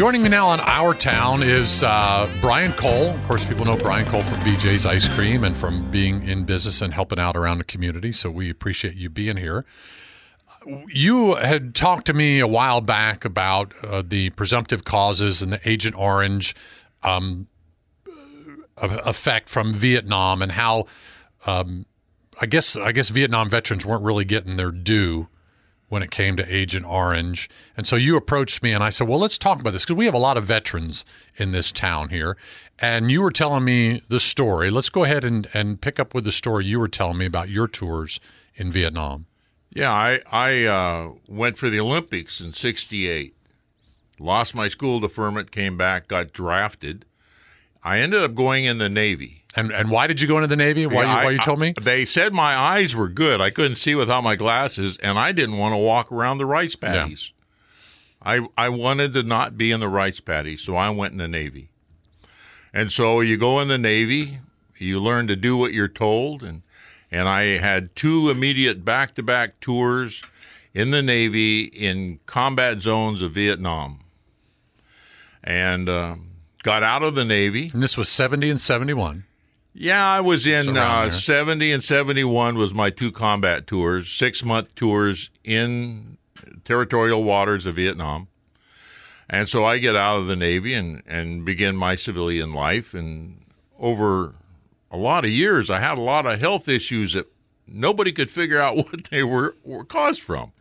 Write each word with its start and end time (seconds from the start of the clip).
Joining 0.00 0.22
me 0.22 0.30
now 0.30 0.48
on 0.48 0.60
Our 0.60 0.94
Town 0.94 1.42
is 1.42 1.82
uh, 1.82 2.26
Brian 2.40 2.72
Cole. 2.72 3.10
Of 3.10 3.22
course, 3.24 3.44
people 3.44 3.66
know 3.66 3.76
Brian 3.76 4.06
Cole 4.06 4.22
from 4.22 4.38
BJ's 4.38 4.86
Ice 4.86 5.06
Cream 5.14 5.44
and 5.44 5.54
from 5.54 5.90
being 5.90 6.26
in 6.26 6.44
business 6.44 6.80
and 6.80 6.94
helping 6.94 7.18
out 7.18 7.36
around 7.36 7.58
the 7.58 7.64
community. 7.64 8.10
So 8.10 8.30
we 8.30 8.48
appreciate 8.48 8.94
you 8.94 9.10
being 9.10 9.36
here. 9.36 9.66
You 10.88 11.34
had 11.34 11.74
talked 11.74 12.06
to 12.06 12.14
me 12.14 12.38
a 12.38 12.46
while 12.46 12.80
back 12.80 13.26
about 13.26 13.74
uh, 13.84 14.02
the 14.02 14.30
presumptive 14.30 14.84
causes 14.84 15.42
and 15.42 15.52
the 15.52 15.60
Agent 15.68 15.94
Orange 15.96 16.54
um, 17.02 17.48
effect 18.78 19.50
from 19.50 19.74
Vietnam 19.74 20.40
and 20.40 20.52
how 20.52 20.86
um, 21.44 21.84
I 22.40 22.46
guess 22.46 22.74
I 22.74 22.92
guess 22.92 23.10
Vietnam 23.10 23.50
veterans 23.50 23.84
weren't 23.84 24.04
really 24.04 24.24
getting 24.24 24.56
their 24.56 24.70
due 24.70 25.28
when 25.90 26.02
it 26.02 26.10
came 26.10 26.36
to 26.36 26.54
Agent 26.54 26.86
Orange. 26.86 27.50
And 27.76 27.86
so 27.86 27.96
you 27.96 28.16
approached 28.16 28.62
me 28.62 28.72
and 28.72 28.82
I 28.82 28.90
said, 28.90 29.08
well, 29.08 29.18
let's 29.18 29.36
talk 29.36 29.60
about 29.60 29.72
this 29.72 29.84
because 29.84 29.96
we 29.96 30.06
have 30.06 30.14
a 30.14 30.18
lot 30.18 30.38
of 30.38 30.44
veterans 30.44 31.04
in 31.36 31.50
this 31.50 31.72
town 31.72 32.08
here. 32.08 32.36
And 32.78 33.10
you 33.10 33.20
were 33.20 33.32
telling 33.32 33.64
me 33.64 34.00
the 34.08 34.20
story. 34.20 34.70
Let's 34.70 34.88
go 34.88 35.02
ahead 35.02 35.24
and, 35.24 35.48
and 35.52 35.80
pick 35.80 35.98
up 35.98 36.14
with 36.14 36.24
the 36.24 36.32
story 36.32 36.64
you 36.64 36.78
were 36.78 36.88
telling 36.88 37.18
me 37.18 37.26
about 37.26 37.50
your 37.50 37.66
tours 37.66 38.20
in 38.54 38.70
Vietnam. 38.70 39.26
Yeah, 39.72 39.92
I, 39.92 40.20
I 40.30 40.64
uh, 40.64 41.12
went 41.28 41.58
for 41.58 41.68
the 41.68 41.80
Olympics 41.80 42.40
in 42.40 42.52
68. 42.52 43.34
Lost 44.20 44.54
my 44.54 44.68
school 44.68 45.00
deferment, 45.00 45.50
came 45.50 45.76
back, 45.76 46.06
got 46.06 46.32
drafted. 46.32 47.04
I 47.82 47.98
ended 48.00 48.22
up 48.22 48.34
going 48.34 48.64
in 48.64 48.78
the 48.78 48.88
Navy. 48.88 49.44
And 49.56 49.72
and 49.72 49.90
why 49.90 50.06
did 50.06 50.20
you 50.20 50.28
go 50.28 50.36
into 50.36 50.46
the 50.46 50.56
Navy? 50.56 50.86
Why, 50.86 51.02
Yeah, 51.02 51.12
you, 51.12 51.18
I- 51.20 51.24
why 51.24 51.30
you 51.32 51.38
told 51.38 51.58
me? 51.60 51.74
I- 51.76 51.82
they 51.82 52.04
said 52.04 52.32
my 52.32 52.54
eyes 52.56 52.94
were 52.94 53.08
good. 53.08 53.40
I 53.40 53.50
couldn't 53.50 53.76
see 53.76 53.94
without 53.94 54.22
my 54.22 54.36
glasses, 54.36 54.96
and 54.98 55.18
I 55.18 55.32
didn't 55.32 55.56
want 55.58 55.72
to 55.72 55.78
walk 55.78 56.12
around 56.12 56.38
the 56.38 56.46
rice 56.46 56.76
paddies. 56.76 57.32
I 58.22 58.46
I 58.56 58.68
wanted 58.68 59.12
to 59.14 59.22
not 59.22 59.56
be 59.58 59.70
in 59.72 59.80
the 59.80 59.88
rice 59.88 60.20
paddies, 60.20 60.60
so 60.60 60.76
I 60.76 60.90
went 60.90 61.12
in 61.12 61.18
the 61.18 61.26
Navy. 61.28 61.68
And 62.72 62.92
so 62.92 63.20
you 63.20 63.36
go 63.36 63.58
in 63.60 63.66
the 63.68 63.78
Navy, 63.78 64.38
you 64.78 65.00
learn 65.00 65.26
to 65.26 65.34
do 65.34 65.56
what 65.56 65.72
you're 65.72 65.88
told, 65.88 66.42
and 66.42 66.62
and 67.10 67.28
I 67.28 67.56
had 67.58 67.96
two 67.96 68.30
immediate 68.30 68.84
back 68.84 69.14
to 69.16 69.22
back 69.22 69.58
tours 69.60 70.22
in 70.72 70.92
the 70.92 71.02
Navy 71.02 71.62
in 71.62 72.20
combat 72.26 72.80
zones 72.82 73.20
of 73.22 73.32
Vietnam, 73.32 74.00
and 75.42 75.88
um, 75.88 76.26
got 76.62 76.82
out 76.82 77.02
of 77.02 77.14
the 77.14 77.24
Navy. 77.24 77.70
And 77.72 77.82
this 77.82 77.96
was 77.96 78.08
70 78.08 78.50
and 78.50 78.60
71. 78.60 79.24
Yeah, 79.72 80.04
I 80.04 80.20
was 80.20 80.46
in 80.46 80.76
uh, 80.76 81.10
70 81.10 81.72
and 81.72 81.82
71 81.82 82.56
was 82.56 82.74
my 82.74 82.90
two 82.90 83.12
combat 83.12 83.66
tours, 83.66 84.10
six 84.10 84.44
month 84.44 84.74
tours 84.74 85.30
in 85.44 86.18
territorial 86.64 87.22
waters 87.22 87.66
of 87.66 87.76
Vietnam. 87.76 88.28
And 89.28 89.48
so 89.48 89.64
I 89.64 89.78
get 89.78 89.94
out 89.94 90.18
of 90.18 90.26
the 90.26 90.34
Navy 90.34 90.74
and, 90.74 91.02
and 91.06 91.44
begin 91.44 91.76
my 91.76 91.94
civilian 91.94 92.52
life. 92.52 92.94
And 92.94 93.44
over 93.78 94.34
a 94.90 94.96
lot 94.96 95.24
of 95.24 95.30
years, 95.30 95.70
I 95.70 95.78
had 95.78 95.98
a 95.98 96.02
lot 96.02 96.26
of 96.26 96.40
health 96.40 96.68
issues 96.68 97.12
that 97.12 97.30
nobody 97.66 98.10
could 98.10 98.30
figure 98.30 98.60
out 98.60 98.76
what 98.76 99.04
they 99.10 99.22
were, 99.22 99.54
were 99.64 99.84
caused 99.84 100.22
from. 100.22 100.52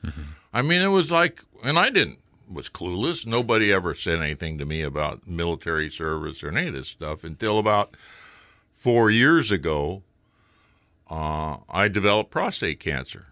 I 0.53 0.61
mean, 0.61 0.81
it 0.81 0.87
was 0.87 1.11
like, 1.11 1.43
and 1.63 1.79
I 1.79 1.89
didn't, 1.89 2.19
was 2.49 2.69
clueless. 2.69 3.25
Nobody 3.25 3.71
ever 3.71 3.93
said 3.93 4.21
anything 4.21 4.57
to 4.57 4.65
me 4.65 4.81
about 4.81 5.27
military 5.27 5.89
service 5.89 6.43
or 6.43 6.49
any 6.49 6.67
of 6.67 6.73
this 6.73 6.87
stuff 6.87 7.23
until 7.23 7.59
about 7.59 7.95
four 8.73 9.11
years 9.11 9.51
ago, 9.51 10.03
uh, 11.09 11.57
I 11.69 11.87
developed 11.87 12.31
prostate 12.31 12.79
cancer. 12.79 13.27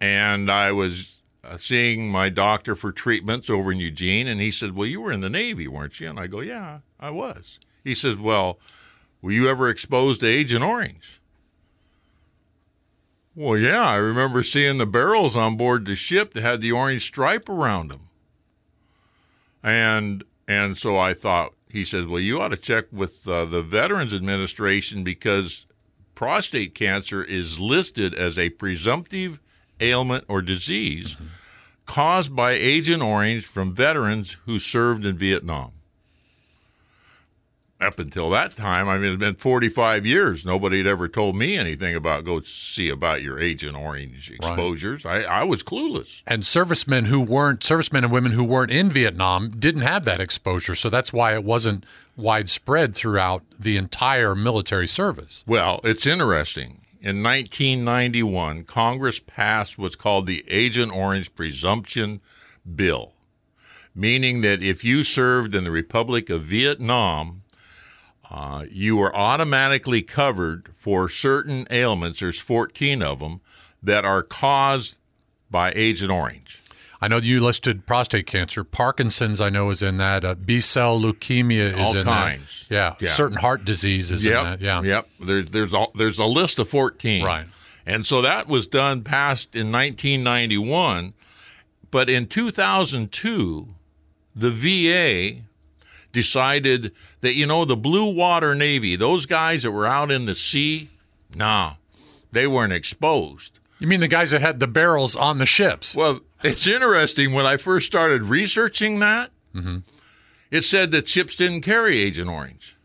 And 0.00 0.50
I 0.50 0.72
was 0.72 1.20
uh, 1.44 1.56
seeing 1.56 2.10
my 2.10 2.28
doctor 2.28 2.74
for 2.74 2.92
treatments 2.92 3.48
over 3.50 3.72
in 3.72 3.78
Eugene, 3.78 4.26
and 4.26 4.40
he 4.40 4.50
said, 4.50 4.74
Well, 4.74 4.86
you 4.86 5.00
were 5.00 5.12
in 5.12 5.20
the 5.20 5.30
Navy, 5.30 5.66
weren't 5.66 5.98
you? 6.00 6.08
And 6.08 6.20
I 6.20 6.26
go, 6.26 6.40
Yeah, 6.40 6.80
I 7.00 7.10
was. 7.10 7.58
He 7.84 7.94
says, 7.94 8.16
Well, 8.16 8.58
were 9.22 9.32
you 9.32 9.48
ever 9.48 9.68
exposed 9.68 10.20
to 10.20 10.26
Agent 10.26 10.62
Orange? 10.62 11.20
Well, 13.34 13.56
yeah, 13.56 13.88
I 13.88 13.96
remember 13.96 14.42
seeing 14.42 14.78
the 14.78 14.86
barrels 14.86 15.36
on 15.36 15.56
board 15.56 15.84
the 15.84 15.94
ship 15.94 16.34
that 16.34 16.42
had 16.42 16.60
the 16.60 16.72
orange 16.72 17.04
stripe 17.04 17.48
around 17.48 17.90
them. 17.92 18.07
And 19.62 20.24
and 20.46 20.78
so 20.78 20.96
I 20.96 21.14
thought 21.14 21.54
he 21.68 21.84
says, 21.84 22.06
"Well, 22.06 22.20
you 22.20 22.40
ought 22.40 22.48
to 22.48 22.56
check 22.56 22.86
with 22.92 23.26
uh, 23.28 23.44
the 23.44 23.62
Veterans 23.62 24.14
Administration 24.14 25.04
because 25.04 25.66
prostate 26.14 26.74
cancer 26.74 27.22
is 27.22 27.60
listed 27.60 28.14
as 28.14 28.38
a 28.38 28.50
presumptive 28.50 29.40
ailment 29.80 30.24
or 30.28 30.42
disease 30.42 31.16
caused 31.86 32.34
by 32.34 32.52
Agent 32.52 33.02
Orange 33.02 33.46
from 33.46 33.74
veterans 33.74 34.38
who 34.46 34.58
served 34.58 35.04
in 35.04 35.16
Vietnam." 35.16 35.72
Up 37.80 38.00
until 38.00 38.28
that 38.30 38.56
time, 38.56 38.88
I 38.88 38.98
mean, 38.98 39.12
it's 39.12 39.20
been 39.20 39.36
45 39.36 40.04
years. 40.04 40.44
Nobody 40.44 40.78
had 40.78 40.88
ever 40.88 41.06
told 41.06 41.36
me 41.36 41.56
anything 41.56 41.94
about 41.94 42.24
go 42.24 42.40
see 42.40 42.88
about 42.88 43.22
your 43.22 43.38
Agent 43.38 43.76
Orange 43.76 44.32
exposures. 44.32 45.06
I, 45.06 45.22
I 45.22 45.44
was 45.44 45.62
clueless. 45.62 46.22
And 46.26 46.44
servicemen 46.44 47.04
who 47.04 47.20
weren't 47.20 47.62
servicemen 47.62 48.02
and 48.02 48.12
women 48.12 48.32
who 48.32 48.42
weren't 48.42 48.72
in 48.72 48.90
Vietnam 48.90 49.50
didn't 49.50 49.82
have 49.82 50.04
that 50.06 50.20
exposure, 50.20 50.74
so 50.74 50.90
that's 50.90 51.12
why 51.12 51.34
it 51.34 51.44
wasn't 51.44 51.86
widespread 52.16 52.96
throughout 52.96 53.44
the 53.60 53.76
entire 53.76 54.34
military 54.34 54.88
service. 54.88 55.44
Well, 55.46 55.80
it's 55.84 56.04
interesting. 56.04 56.80
In 57.00 57.22
1991, 57.22 58.64
Congress 58.64 59.20
passed 59.20 59.78
what's 59.78 59.94
called 59.94 60.26
the 60.26 60.44
Agent 60.48 60.92
Orange 60.92 61.32
Presumption 61.32 62.20
Bill, 62.74 63.14
meaning 63.94 64.40
that 64.40 64.64
if 64.64 64.82
you 64.82 65.04
served 65.04 65.54
in 65.54 65.62
the 65.62 65.70
Republic 65.70 66.28
of 66.28 66.42
Vietnam, 66.42 67.42
uh, 68.30 68.64
you 68.70 69.00
are 69.00 69.14
automatically 69.14 70.02
covered 70.02 70.68
for 70.74 71.08
certain 71.08 71.66
ailments. 71.70 72.20
There's 72.20 72.38
14 72.38 73.02
of 73.02 73.20
them 73.20 73.40
that 73.82 74.04
are 74.04 74.22
caused 74.22 74.96
by 75.50 75.72
Agent 75.74 76.10
Orange. 76.10 76.62
I 77.00 77.06
know 77.08 77.18
you 77.18 77.40
listed 77.40 77.86
prostate 77.86 78.26
cancer. 78.26 78.64
Parkinson's, 78.64 79.40
I 79.40 79.50
know, 79.50 79.70
is 79.70 79.82
in 79.82 79.98
that. 79.98 80.24
Uh, 80.24 80.34
B 80.34 80.60
cell 80.60 81.00
leukemia 81.00 81.72
is 81.72 81.78
All 81.78 81.96
in 81.96 82.04
kinds. 82.04 82.66
that. 82.68 82.74
Yeah. 82.74 82.94
Yeah. 83.08 83.14
certain 83.14 83.36
heart 83.38 83.64
disease 83.64 84.10
is 84.10 84.26
in 84.26 84.32
that. 84.32 84.60
Yeah, 84.60 84.82
Yep. 84.82 85.08
There, 85.20 85.42
there's 85.42 85.72
a, 85.74 85.86
there's 85.94 86.18
a 86.18 86.24
list 86.24 86.58
of 86.58 86.68
14. 86.68 87.24
Right. 87.24 87.46
And 87.86 88.04
so 88.04 88.20
that 88.22 88.48
was 88.48 88.66
done 88.66 89.02
passed 89.02 89.54
in 89.54 89.70
1991, 89.72 91.14
but 91.90 92.10
in 92.10 92.26
2002, 92.26 93.68
the 94.34 94.50
VA 94.50 95.42
decided 96.18 96.90
that 97.20 97.34
you 97.36 97.46
know 97.46 97.64
the 97.64 97.76
blue 97.76 98.12
water 98.12 98.54
navy, 98.54 98.96
those 98.96 99.24
guys 99.24 99.62
that 99.62 99.70
were 99.70 99.86
out 99.86 100.10
in 100.10 100.26
the 100.26 100.34
sea, 100.34 100.88
nah, 101.36 101.74
they 102.32 102.46
weren't 102.48 102.72
exposed. 102.72 103.60
You 103.78 103.86
mean 103.86 104.00
the 104.00 104.08
guys 104.08 104.32
that 104.32 104.40
had 104.40 104.58
the 104.58 104.66
barrels 104.66 105.14
on 105.14 105.38
the 105.38 105.46
ships? 105.46 105.94
Well, 105.94 106.20
it's 106.42 106.66
interesting 106.66 107.32
when 107.32 107.46
I 107.46 107.56
first 107.56 107.86
started 107.86 108.24
researching 108.24 108.98
that. 108.98 109.30
It 110.50 110.64
said 110.64 110.90
that 110.90 111.08
ships 111.08 111.34
didn't 111.34 111.60
carry 111.62 111.98
Agent 112.00 112.28
Orange. 112.28 112.76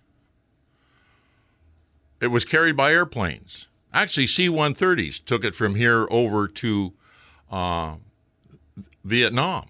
It 2.21 2.27
was 2.27 2.45
carried 2.45 2.75
by 2.77 2.91
airplanes. 2.91 3.67
Actually, 3.93 4.27
C-130s 4.27 5.23
took 5.23 5.43
it 5.43 5.55
from 5.55 5.75
here 5.75 6.07
over 6.09 6.47
to 6.47 6.93
uh, 7.51 7.95
Vietnam. 9.03 9.65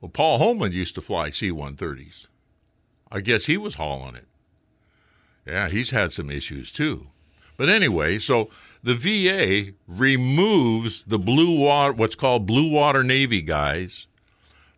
Well, 0.00 0.10
Paul 0.10 0.38
Holman 0.38 0.72
used 0.72 0.94
to 0.94 1.00
fly 1.00 1.30
C-130s. 1.30 2.26
I 3.10 3.20
guess 3.20 3.46
he 3.46 3.56
was 3.56 3.74
hauling 3.74 4.14
it. 4.14 4.26
Yeah, 5.46 5.68
he's 5.68 5.90
had 5.90 6.12
some 6.12 6.30
issues 6.30 6.70
too. 6.70 7.08
But 7.56 7.68
anyway, 7.68 8.18
so 8.18 8.50
the 8.84 8.94
VA 8.94 9.72
removes 9.88 11.04
the 11.04 11.18
blue 11.18 11.58
water, 11.58 11.92
what's 11.94 12.14
called 12.14 12.46
blue 12.46 12.70
water 12.70 13.02
Navy 13.02 13.40
guys, 13.42 14.06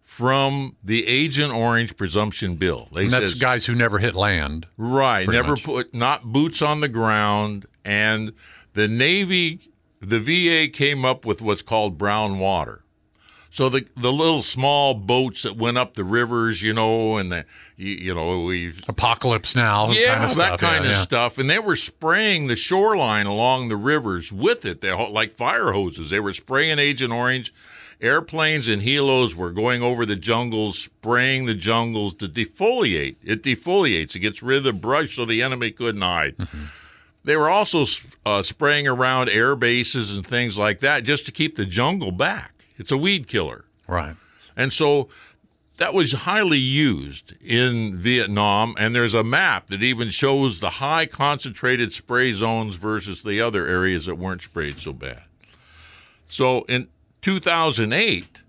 from 0.02 0.76
the 0.82 1.06
Agent 1.06 1.52
Orange 1.52 1.96
presumption 1.96 2.56
bill. 2.56 2.88
They 2.93 3.05
And 3.05 3.12
that's 3.12 3.31
says, 3.31 3.40
guys 3.40 3.66
who 3.66 3.75
never 3.75 3.99
hit 3.99 4.14
land. 4.14 4.66
right, 4.78 5.28
never 5.28 5.50
much. 5.50 5.64
put 5.64 5.94
not 5.94 6.25
boots 6.25 6.62
on 6.62 6.81
the 6.81 6.88
ground, 6.88 7.66
and 7.84 8.32
the 8.73 8.88
Navy, 8.88 9.70
the 10.00 10.19
VA 10.19 10.73
came 10.73 11.05
up 11.05 11.26
with 11.26 11.43
what's 11.43 11.62
called 11.62 11.99
brown 11.99 12.38
water. 12.38 12.84
So 13.50 13.69
the 13.69 13.85
the 13.97 14.12
little 14.12 14.43
small 14.43 14.94
boats 14.94 15.43
that 15.43 15.56
went 15.56 15.76
up 15.76 15.94
the 15.94 16.05
rivers, 16.05 16.62
you 16.62 16.73
know, 16.73 17.17
and 17.17 17.32
the 17.32 17.44
you, 17.76 17.93
you 17.93 18.14
know 18.14 18.44
we 18.44 18.73
Apocalypse 18.87 19.56
now. 19.56 19.91
yeah, 19.91 20.14
kind 20.14 20.25
of 20.25 20.37
that 20.37 20.47
stuff. 20.47 20.61
kind 20.61 20.85
yeah, 20.85 20.91
of 20.91 20.97
yeah. 20.97 21.02
stuff. 21.02 21.38
And 21.38 21.50
they 21.50 21.58
were 21.58 21.76
spraying 21.76 22.47
the 22.47 22.56
shoreline 22.56 23.26
along 23.26 23.69
the 23.69 23.76
rivers 23.76 24.32
with 24.32 24.64
it. 24.64 24.81
They 24.81 24.93
like 24.93 25.32
fire 25.32 25.73
hoses. 25.73 26.11
They 26.11 26.20
were 26.20 26.32
spraying 26.32 26.79
Agent 26.79 27.12
Orange. 27.12 27.52
Airplanes 28.00 28.67
and 28.67 28.81
helos 28.81 29.35
were 29.35 29.50
going 29.50 29.82
over 29.82 30.06
the 30.06 30.17
jungles, 30.17 30.79
spraying 30.79 31.44
the 31.44 31.55
jungles 31.55 32.14
to 32.14 32.29
defoliate. 32.29 33.17
It 33.23 33.43
defoliates. 33.43 34.17
It 34.17 34.20
gets 34.20 34.43
rid 34.43 34.58
of 34.58 34.64
the 34.64 34.73
brush 34.73 35.17
so 35.17 35.26
the 35.26 35.43
enemy 35.43 35.70
couldn't 35.70 36.00
hide. 36.00 36.38
Mm-hmm. 36.38 36.64
They 37.25 37.37
were 37.37 37.50
also 37.50 37.85
uh, 38.25 38.43
spraying 38.43 38.88
around 38.88 39.29
air 39.29 39.55
bases 39.55 40.17
and 40.17 40.26
things 40.26 40.56
like 40.56 40.79
that 40.79 41.05
just 41.05 41.26
to 41.26 41.32
keep 41.32 41.56
the 41.56 41.67
jungle 41.67 42.11
back. 42.11 42.59
It's 42.80 42.90
a 42.90 42.96
weed 42.96 43.28
killer. 43.28 43.66
Right. 43.86 44.16
And 44.56 44.72
so 44.72 45.10
that 45.76 45.92
was 45.92 46.12
highly 46.12 46.58
used 46.58 47.34
in 47.42 47.98
Vietnam, 47.98 48.74
and 48.78 48.94
there's 48.94 49.12
a 49.12 49.22
map 49.22 49.66
that 49.66 49.82
even 49.82 50.08
shows 50.08 50.60
the 50.60 50.70
high 50.70 51.04
concentrated 51.04 51.92
spray 51.92 52.32
zones 52.32 52.76
versus 52.76 53.22
the 53.22 53.38
other 53.40 53.66
areas 53.66 54.06
that 54.06 54.14
weren't 54.14 54.40
sprayed 54.40 54.78
so 54.78 54.94
bad. 54.94 55.22
So 56.26 56.62
in 56.62 56.88
2008, 57.20 58.42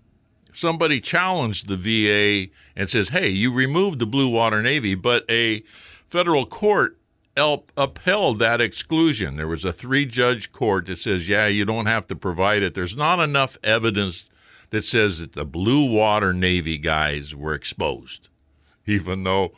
somebody 0.52 0.98
challenged 0.98 1.68
the 1.68 1.76
VA 1.76 2.50
and 2.74 2.88
says, 2.88 3.10
"Hey, 3.10 3.28
you 3.28 3.52
removed 3.52 3.98
the 3.98 4.06
Blue 4.06 4.28
Water 4.28 4.62
Navy, 4.62 4.94
but 4.94 5.26
a 5.30 5.62
federal 6.08 6.46
court 6.46 6.98
upheld 7.36 8.38
that 8.38 8.60
exclusion. 8.60 9.36
There 9.36 9.48
was 9.48 9.64
a 9.64 9.72
three-judge 9.72 10.52
court 10.52 10.86
that 10.86 10.98
says, 10.98 11.28
"Yeah, 11.28 11.46
you 11.46 11.64
don't 11.64 11.86
have 11.86 12.06
to 12.08 12.16
provide 12.16 12.62
it. 12.62 12.74
There's 12.74 12.96
not 12.96 13.20
enough 13.20 13.56
evidence 13.62 14.28
that 14.70 14.84
says 14.84 15.20
that 15.20 15.34
the 15.34 15.44
Blue 15.44 15.84
Water 15.84 16.32
Navy 16.32 16.78
guys 16.78 17.34
were 17.34 17.54
exposed, 17.54 18.28
even 18.86 19.24
though 19.24 19.52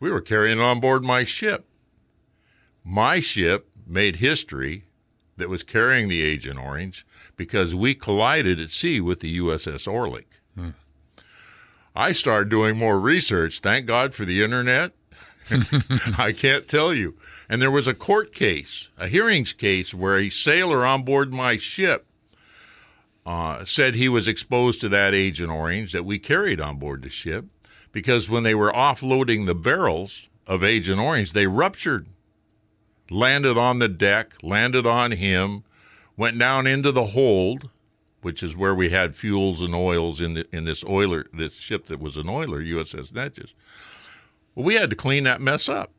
we 0.00 0.10
were 0.10 0.20
carrying 0.20 0.60
on 0.60 0.80
board 0.80 1.04
my 1.04 1.24
ship. 1.24 1.66
My 2.84 3.20
ship 3.20 3.68
made 3.86 4.16
history 4.16 4.84
that 5.36 5.48
was 5.48 5.62
carrying 5.62 6.08
the 6.08 6.22
Agent 6.22 6.58
Orange 6.58 7.06
because 7.36 7.74
we 7.74 7.94
collided 7.94 8.60
at 8.60 8.70
sea 8.70 9.00
with 9.00 9.20
the 9.20 9.38
USS 9.38 9.88
Orlik. 9.88 10.40
Hmm. 10.54 10.70
I 11.96 12.12
started 12.12 12.48
doing 12.48 12.76
more 12.76 13.00
research. 13.00 13.60
Thank 13.60 13.86
God 13.86 14.14
for 14.14 14.24
the 14.24 14.42
internet. 14.42 14.92
I 16.18 16.32
can't 16.36 16.68
tell 16.68 16.94
you. 16.94 17.14
And 17.48 17.60
there 17.60 17.70
was 17.70 17.86
a 17.86 17.94
court 17.94 18.32
case, 18.32 18.90
a 18.98 19.08
hearings 19.08 19.52
case, 19.52 19.94
where 19.94 20.18
a 20.18 20.28
sailor 20.28 20.86
on 20.86 21.02
board 21.02 21.30
my 21.32 21.56
ship 21.56 22.06
uh, 23.26 23.64
said 23.64 23.94
he 23.94 24.08
was 24.08 24.28
exposed 24.28 24.80
to 24.80 24.88
that 24.90 25.14
Agent 25.14 25.50
Orange 25.50 25.92
that 25.92 26.04
we 26.04 26.18
carried 26.18 26.60
on 26.60 26.78
board 26.78 27.02
the 27.02 27.10
ship 27.10 27.46
because 27.92 28.28
when 28.28 28.42
they 28.42 28.54
were 28.54 28.72
offloading 28.72 29.46
the 29.46 29.54
barrels 29.54 30.28
of 30.46 30.64
Agent 30.64 31.00
Orange, 31.00 31.32
they 31.32 31.46
ruptured, 31.46 32.08
landed 33.10 33.56
on 33.56 33.78
the 33.78 33.88
deck, 33.88 34.34
landed 34.42 34.86
on 34.86 35.12
him, 35.12 35.64
went 36.16 36.38
down 36.38 36.66
into 36.66 36.92
the 36.92 37.06
hold, 37.06 37.70
which 38.20 38.42
is 38.42 38.56
where 38.56 38.74
we 38.74 38.90
had 38.90 39.16
fuels 39.16 39.62
and 39.62 39.74
oils 39.74 40.20
in 40.20 40.34
the, 40.34 40.46
in 40.54 40.64
this 40.64 40.84
oiler, 40.84 41.26
this 41.32 41.54
ship 41.54 41.86
that 41.86 42.00
was 42.00 42.16
an 42.16 42.28
oiler, 42.28 42.60
USS 42.62 43.12
Neches. 43.12 43.52
Well, 44.54 44.64
we 44.64 44.74
had 44.74 44.90
to 44.90 44.96
clean 44.96 45.24
that 45.24 45.40
mess 45.40 45.68
up. 45.68 45.90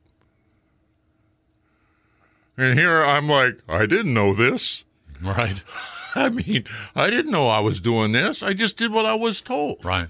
And 2.57 2.77
here 2.79 3.03
I'm 3.03 3.27
like, 3.27 3.59
I 3.67 3.85
didn't 3.85 4.13
know 4.13 4.33
this. 4.33 4.83
Right. 5.21 5.63
I 6.15 6.29
mean, 6.29 6.65
I 6.93 7.09
didn't 7.09 7.31
know 7.31 7.47
I 7.47 7.59
was 7.59 7.79
doing 7.79 8.11
this. 8.11 8.43
I 8.43 8.53
just 8.53 8.77
did 8.77 8.91
what 8.91 9.05
I 9.05 9.15
was 9.15 9.41
told. 9.41 9.83
Right. 9.83 10.09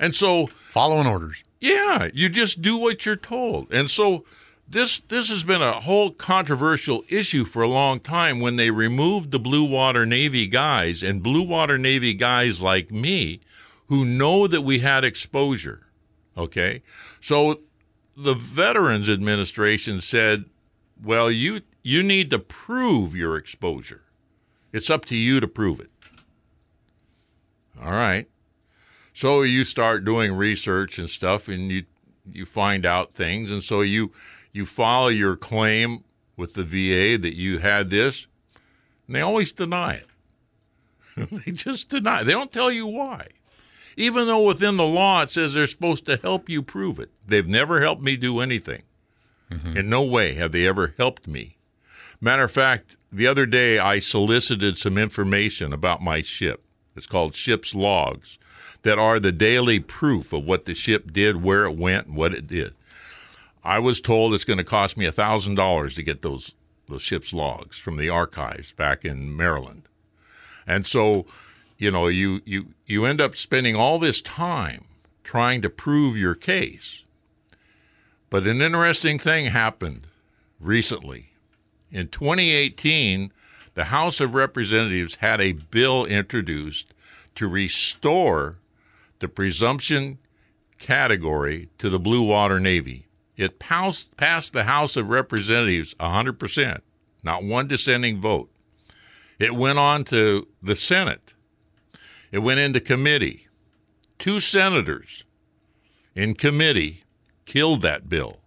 And 0.00 0.14
so 0.14 0.48
following 0.48 1.06
orders. 1.06 1.42
Yeah, 1.60 2.08
you 2.12 2.28
just 2.28 2.60
do 2.60 2.76
what 2.76 3.06
you're 3.06 3.16
told. 3.16 3.72
And 3.72 3.90
so 3.90 4.24
this 4.68 5.00
this 5.00 5.28
has 5.30 5.44
been 5.44 5.62
a 5.62 5.80
whole 5.80 6.10
controversial 6.10 7.04
issue 7.08 7.44
for 7.44 7.62
a 7.62 7.68
long 7.68 8.00
time 8.00 8.40
when 8.40 8.56
they 8.56 8.70
removed 8.70 9.30
the 9.30 9.38
Blue 9.38 9.64
Water 9.64 10.04
Navy 10.04 10.46
guys 10.46 11.02
and 11.02 11.22
Blue 11.22 11.42
Water 11.42 11.78
Navy 11.78 12.14
guys 12.14 12.60
like 12.60 12.90
me 12.90 13.40
who 13.86 14.04
know 14.04 14.46
that 14.46 14.62
we 14.62 14.80
had 14.80 15.04
exposure. 15.04 15.85
Okay? 16.36 16.82
So 17.20 17.60
the 18.16 18.34
Veterans 18.34 19.08
Administration 19.08 20.00
said, 20.00 20.46
"Well, 21.02 21.30
you 21.30 21.62
you 21.82 22.02
need 22.02 22.30
to 22.30 22.38
prove 22.38 23.14
your 23.14 23.36
exposure." 23.36 24.02
It's 24.72 24.90
up 24.90 25.04
to 25.06 25.16
you 25.16 25.40
to 25.40 25.48
prove 25.48 25.80
it. 25.80 25.90
All 27.82 27.92
right. 27.92 28.28
So 29.12 29.42
you 29.42 29.64
start 29.64 30.04
doing 30.04 30.34
research 30.34 30.98
and 30.98 31.08
stuff 31.08 31.48
and 31.48 31.70
you 31.70 31.84
you 32.30 32.44
find 32.44 32.84
out 32.84 33.14
things 33.14 33.50
and 33.50 33.62
so 33.62 33.80
you 33.80 34.12
you 34.52 34.66
file 34.66 35.10
your 35.10 35.36
claim 35.36 36.04
with 36.36 36.54
the 36.54 36.64
VA 36.64 37.16
that 37.20 37.36
you 37.36 37.58
had 37.58 37.88
this 37.88 38.26
and 39.06 39.16
they 39.16 39.20
always 39.20 39.52
deny 39.52 39.94
it. 39.94 40.08
they 41.44 41.52
just 41.52 41.88
deny. 41.88 42.20
It. 42.20 42.24
They 42.24 42.32
don't 42.32 42.52
tell 42.52 42.70
you 42.70 42.86
why. 42.86 43.28
Even 43.96 44.26
though 44.26 44.42
within 44.42 44.76
the 44.76 44.84
law 44.84 45.22
it 45.22 45.30
says 45.30 45.54
they're 45.54 45.66
supposed 45.66 46.06
to 46.06 46.16
help 46.16 46.48
you 46.48 46.62
prove 46.62 46.98
it. 46.98 47.10
They've 47.26 47.48
never 47.48 47.80
helped 47.80 48.02
me 48.02 48.16
do 48.16 48.40
anything. 48.40 48.82
Mm-hmm. 49.50 49.76
In 49.76 49.88
no 49.88 50.02
way 50.02 50.34
have 50.34 50.52
they 50.52 50.66
ever 50.66 50.94
helped 50.98 51.26
me. 51.26 51.56
Matter 52.20 52.44
of 52.44 52.52
fact, 52.52 52.96
the 53.12 53.26
other 53.26 53.46
day 53.46 53.78
I 53.78 53.98
solicited 53.98 54.76
some 54.76 54.98
information 54.98 55.72
about 55.72 56.02
my 56.02 56.22
ship. 56.22 56.62
It's 56.94 57.06
called 57.06 57.34
Ship's 57.34 57.74
Logs 57.74 58.38
that 58.82 58.98
are 58.98 59.18
the 59.18 59.32
daily 59.32 59.80
proof 59.80 60.32
of 60.32 60.44
what 60.44 60.64
the 60.64 60.74
ship 60.74 61.12
did, 61.12 61.42
where 61.42 61.64
it 61.64 61.76
went, 61.76 62.06
and 62.06 62.16
what 62.16 62.32
it 62.32 62.46
did. 62.46 62.74
I 63.64 63.80
was 63.80 64.00
told 64.00 64.32
it's 64.32 64.44
going 64.44 64.58
to 64.58 64.64
cost 64.64 64.96
me 64.96 65.06
$1,000 65.06 65.94
to 65.94 66.02
get 66.02 66.22
those 66.22 66.54
those 66.88 67.02
ship's 67.02 67.32
logs 67.32 67.78
from 67.78 67.96
the 67.96 68.08
archives 68.08 68.70
back 68.72 69.04
in 69.04 69.36
Maryland. 69.36 69.82
And 70.68 70.86
so, 70.86 71.26
you 71.78 71.90
know, 71.90 72.08
you 72.08 72.40
you 72.44 72.74
you 72.86 73.04
end 73.04 73.20
up 73.20 73.36
spending 73.36 73.76
all 73.76 73.98
this 73.98 74.20
time 74.20 74.84
trying 75.24 75.62
to 75.62 75.70
prove 75.70 76.16
your 76.16 76.34
case. 76.34 77.04
But 78.30 78.46
an 78.46 78.60
interesting 78.60 79.18
thing 79.18 79.46
happened 79.46 80.06
recently 80.60 81.32
in 81.90 82.08
2018, 82.08 83.30
the 83.74 83.84
House 83.84 84.20
of 84.20 84.34
Representatives 84.34 85.16
had 85.16 85.40
a 85.40 85.52
bill 85.52 86.04
introduced 86.04 86.92
to 87.36 87.46
restore 87.48 88.58
the 89.18 89.28
presumption 89.28 90.18
category 90.78 91.68
to 91.78 91.88
the 91.88 91.98
Blue 91.98 92.22
Water 92.22 92.58
Navy. 92.60 93.06
It 93.36 93.58
passed, 93.58 94.16
passed 94.16 94.52
the 94.52 94.64
House 94.64 94.96
of 94.96 95.10
Representatives 95.10 95.94
100%, 95.94 96.80
not 97.22 97.44
one 97.44 97.68
dissenting 97.68 98.20
vote. 98.20 98.50
It 99.38 99.54
went 99.54 99.78
on 99.78 100.04
to 100.04 100.48
the 100.62 100.76
Senate. 100.76 101.34
It 102.32 102.38
went 102.38 102.60
into 102.60 102.80
committee. 102.80 103.46
Two 104.18 104.40
senators 104.40 105.24
in 106.14 106.34
committee 106.34 107.04
killed 107.44 107.82
that 107.82 108.08
bill. 108.08 108.40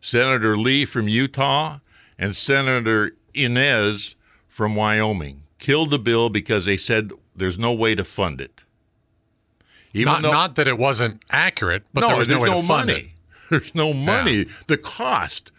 Senator 0.00 0.56
Lee 0.56 0.84
from 0.84 1.08
Utah 1.08 1.78
and 2.18 2.34
Senator 2.34 3.12
Enzi 3.34 4.14
from 4.48 4.74
Wyoming 4.74 5.42
killed 5.58 5.90
the 5.90 5.98
bill 5.98 6.28
because 6.28 6.64
they 6.64 6.76
said 6.76 7.12
there's 7.36 7.58
no 7.58 7.72
way 7.72 7.94
to 7.94 8.04
fund 8.04 8.40
it. 8.40 8.64
Even 9.92 10.12
not, 10.12 10.22
though, 10.22 10.32
not 10.32 10.54
that 10.56 10.68
it 10.68 10.78
wasn't 10.78 11.22
accurate, 11.30 11.84
but 11.92 12.02
no, 12.02 12.08
there 12.08 12.18
was 12.18 12.28
no, 12.28 12.40
way 12.40 12.48
no 12.48 12.60
to 12.60 12.66
money. 12.66 12.92
it. 12.92 13.06
There's 13.50 13.74
no 13.74 13.92
money. 13.92 14.36
Yeah. 14.36 14.44
The 14.68 14.76
cost 14.76 15.50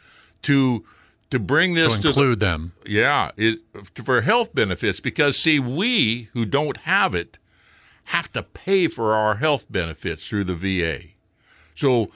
to 0.43 0.85
to 1.31 1.39
bring 1.39 1.73
this 1.73 1.97
to 1.97 2.09
include 2.09 2.39
the, 2.39 2.45
them. 2.45 2.73
Yeah, 2.85 3.31
it, 3.35 3.59
for 3.95 4.21
health 4.21 4.53
benefits 4.53 4.99
because 4.99 5.37
see, 5.37 5.59
we 5.59 6.29
who 6.33 6.45
don't 6.45 6.77
have 6.77 7.15
it 7.15 7.39
have 8.05 8.31
to 8.33 8.43
pay 8.43 8.87
for 8.87 9.13
our 9.13 9.35
health 9.35 9.65
benefits 9.69 10.27
through 10.27 10.43
the 10.43 10.55
VA. 10.55 11.09
So 11.73 12.11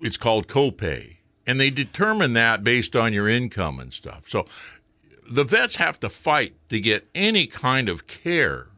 it's 0.00 0.16
called 0.16 0.48
copay 0.48 1.16
and 1.46 1.60
they 1.60 1.70
determine 1.70 2.32
that 2.34 2.62
based 2.62 2.94
on 2.94 3.12
your 3.12 3.28
income 3.28 3.80
and 3.80 3.92
stuff. 3.92 4.28
So 4.28 4.46
the 5.28 5.44
vets 5.44 5.76
have 5.76 5.98
to 6.00 6.08
fight 6.08 6.54
to 6.68 6.80
get 6.80 7.08
any 7.14 7.46
kind 7.46 7.88
of 7.88 8.06
care 8.06 8.68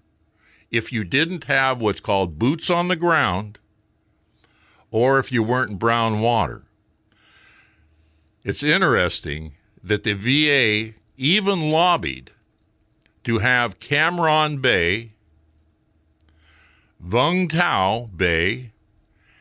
if 0.71 0.90
you 0.90 1.04
didn't 1.04 1.45
have 1.45 1.83
what's 1.83 2.00
called 2.00 2.38
boots 2.38 2.71
on 2.71 2.88
the 2.88 2.97
ground 2.97 3.59
or 4.90 5.19
if 5.19 5.31
you 5.31 5.42
weren't 5.42 5.73
in 5.73 5.76
brown 5.76 6.21
water. 6.21 6.62
It's 8.45 8.63
interesting 8.63 9.53
that 9.83 10.03
the 10.03 10.15
VA 10.15 10.95
even 11.17 11.71
lobbied 11.71 12.31
to 13.25 13.39
have 13.39 13.79
Cam 13.79 14.17
Ranh 14.17 14.61
Bay, 14.61 15.13
Vung 17.05 17.49
Tau 17.49 18.09
Bay, 18.17 18.73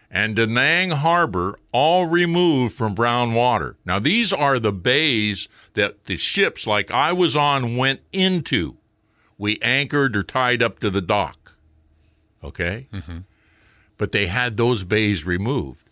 and 0.10 0.36
Da 0.36 0.46
Nang 0.46 0.92
Harbor 0.92 1.58
all 1.72 2.06
removed 2.06 2.76
from 2.76 2.94
brown 2.94 3.34
water. 3.34 3.78
Now, 3.86 3.98
these 3.98 4.34
are 4.34 4.60
the 4.60 4.74
bays 4.74 5.48
that 5.74 6.04
the 6.04 6.18
ships 6.18 6.68
like 6.68 6.92
I 6.92 7.14
was 7.14 7.36
on 7.36 7.78
went 7.78 8.02
into. 8.12 8.78
We 9.38 9.58
anchored 9.62 10.16
or 10.16 10.24
tied 10.24 10.62
up 10.62 10.80
to 10.80 10.90
the 10.90 11.02
dock. 11.02 11.54
Okay? 12.44 12.88
Mm-hmm. 12.94 13.20
But 13.98 14.12
they 14.12 14.28
had 14.28 14.58
those 14.58 14.84
bays 14.84 15.26
removed. 15.26 15.90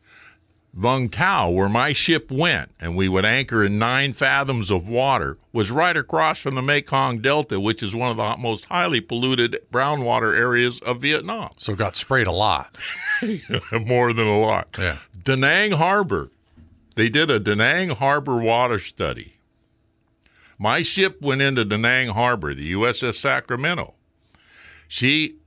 Vung 0.75 1.11
Tau, 1.11 1.49
where 1.49 1.67
my 1.67 1.93
ship 1.93 2.31
went, 2.31 2.71
and 2.79 2.95
we 2.95 3.09
would 3.09 3.25
anchor 3.25 3.63
in 3.65 3.79
nine 3.79 4.13
fathoms 4.13 4.69
of 4.69 4.87
water, 4.87 5.35
was 5.51 5.71
right 5.71 5.97
across 5.97 6.39
from 6.39 6.55
the 6.55 6.61
Mekong 6.61 7.19
Delta, 7.19 7.59
which 7.59 7.81
is 7.81 7.95
one 7.95 8.11
of 8.11 8.17
the 8.17 8.37
most 8.37 8.65
highly 8.65 9.01
polluted 9.01 9.57
brown 9.71 10.03
water 10.03 10.33
areas 10.33 10.79
of 10.81 11.01
Vietnam. 11.01 11.49
So 11.57 11.75
got 11.75 11.95
sprayed 11.95 12.27
a 12.27 12.31
lot. 12.31 12.75
More 13.71 14.13
than 14.13 14.27
a 14.27 14.39
lot. 14.39 14.75
Yeah. 14.77 14.97
Da 15.23 15.35
Nang 15.35 15.71
Harbor. 15.71 16.29
They 16.95 17.09
did 17.09 17.31
a 17.31 17.39
Da 17.39 17.55
Nang 17.55 17.89
Harbor 17.89 18.37
water 18.37 18.79
study. 18.79 19.35
My 20.59 20.83
ship 20.83 21.21
went 21.21 21.41
into 21.41 21.65
Da 21.65 21.77
Nang 21.77 22.09
Harbor, 22.09 22.53
the 22.53 22.73
USS 22.73 23.15
Sacramento. 23.15 23.95
She 24.87 25.37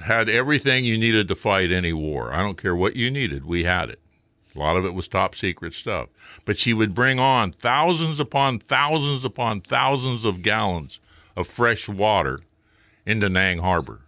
had 0.00 0.28
everything 0.28 0.84
you 0.84 0.98
needed 0.98 1.28
to 1.28 1.34
fight 1.34 1.70
any 1.70 1.92
war. 1.92 2.32
I 2.32 2.38
don't 2.38 2.56
care 2.60 2.74
what 2.74 2.96
you 2.96 3.10
needed, 3.10 3.44
we 3.44 3.64
had 3.64 3.90
it. 3.90 4.00
A 4.54 4.58
lot 4.58 4.76
of 4.76 4.84
it 4.84 4.94
was 4.94 5.08
top 5.08 5.34
secret 5.34 5.72
stuff. 5.72 6.08
But 6.44 6.58
she 6.58 6.74
would 6.74 6.94
bring 6.94 7.18
on 7.18 7.52
thousands 7.52 8.20
upon 8.20 8.58
thousands 8.58 9.24
upon 9.24 9.60
thousands 9.60 10.24
of 10.24 10.42
gallons 10.42 11.00
of 11.36 11.46
fresh 11.46 11.88
water 11.88 12.38
into 13.06 13.28
Nang 13.28 13.58
Harbor. 13.58 14.00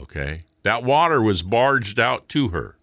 Okay? 0.00 0.42
That 0.62 0.82
water 0.82 1.22
was 1.22 1.42
barged 1.42 1.98
out 1.98 2.28
to 2.30 2.48
her. 2.48 2.76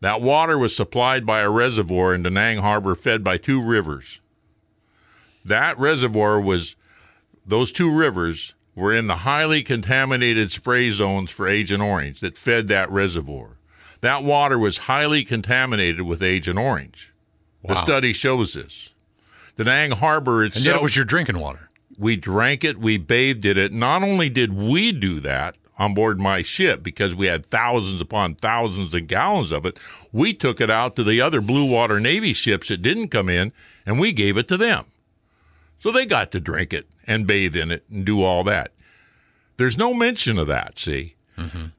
That 0.00 0.20
water 0.20 0.58
was 0.58 0.74
supplied 0.74 1.24
by 1.24 1.40
a 1.40 1.50
reservoir 1.50 2.12
in 2.12 2.22
Nang 2.22 2.58
Harbor 2.58 2.94
fed 2.94 3.22
by 3.22 3.38
two 3.38 3.62
rivers. 3.62 4.20
That 5.44 5.78
reservoir 5.78 6.40
was, 6.40 6.76
those 7.46 7.72
two 7.72 7.96
rivers 7.96 8.54
were 8.74 8.92
in 8.92 9.06
the 9.06 9.18
highly 9.18 9.62
contaminated 9.62 10.50
spray 10.50 10.90
zones 10.90 11.30
for 11.30 11.46
Agent 11.46 11.82
Orange 11.82 12.20
that 12.20 12.36
fed 12.36 12.68
that 12.68 12.90
reservoir. 12.90 13.52
That 14.02 14.24
water 14.24 14.58
was 14.58 14.78
highly 14.78 15.24
contaminated 15.24 16.02
with 16.02 16.22
Agent 16.22 16.58
Orange. 16.58 17.12
The 17.64 17.76
study 17.76 18.12
shows 18.12 18.54
this. 18.54 18.92
The 19.54 19.64
Nang 19.64 19.92
Harbor 19.92 20.42
And 20.42 20.48
itself 20.48 20.66
yet 20.66 20.76
it 20.76 20.82
was 20.82 20.96
your 20.96 21.04
drinking 21.04 21.38
water. 21.38 21.68
we 21.96 22.16
drank 22.16 22.64
it, 22.64 22.78
we 22.78 22.98
bathed 22.98 23.44
in 23.44 23.56
it. 23.56 23.72
Not 23.72 24.02
only 24.02 24.28
did 24.28 24.54
we 24.54 24.90
do 24.90 25.20
that 25.20 25.56
on 25.78 25.94
board 25.94 26.18
my 26.18 26.42
ship 26.42 26.82
because 26.82 27.14
we 27.14 27.26
had 27.26 27.46
thousands 27.46 28.00
upon 28.00 28.34
thousands 28.34 28.92
of 28.92 29.06
gallons 29.06 29.52
of 29.52 29.64
it, 29.64 29.78
we 30.10 30.34
took 30.34 30.60
it 30.60 30.70
out 30.70 30.96
to 30.96 31.04
the 31.04 31.20
other 31.20 31.40
Blue 31.40 31.64
Water 31.64 32.00
Navy 32.00 32.32
ships 32.32 32.68
that 32.68 32.82
didn't 32.82 33.08
come 33.08 33.28
in 33.28 33.52
and 33.86 34.00
we 34.00 34.12
gave 34.12 34.36
it 34.36 34.48
to 34.48 34.56
them. 34.56 34.86
So 35.78 35.92
they 35.92 36.06
got 36.06 36.32
to 36.32 36.40
drink 36.40 36.72
it 36.72 36.88
and 37.06 37.26
bathe 37.26 37.54
in 37.54 37.70
it 37.70 37.84
and 37.88 38.04
do 38.04 38.22
all 38.22 38.42
that. 38.44 38.72
There's 39.58 39.78
no 39.78 39.94
mention 39.94 40.38
of 40.38 40.48
that, 40.48 40.76
see? 40.78 41.14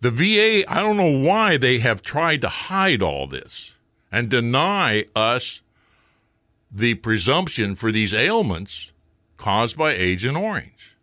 The 0.02 0.12
VA, 0.12 0.72
I 0.72 0.82
don't 0.82 0.98
know 0.98 1.18
why 1.18 1.58
they 1.58 1.80
have 1.80 2.02
tried 2.02 2.42
to 2.42 2.50
hide 2.50 3.02
all 3.02 3.28
this 3.28 3.76
and 4.12 4.30
deny 4.30 5.06
us 5.16 5.62
the 6.72 6.96
presumption 6.96 7.76
for 7.76 7.92
these 7.92 8.14
ailments 8.14 8.92
caused 9.38 9.78
by 9.78 9.94
Agent 9.94 10.38
Orange. 10.38 10.96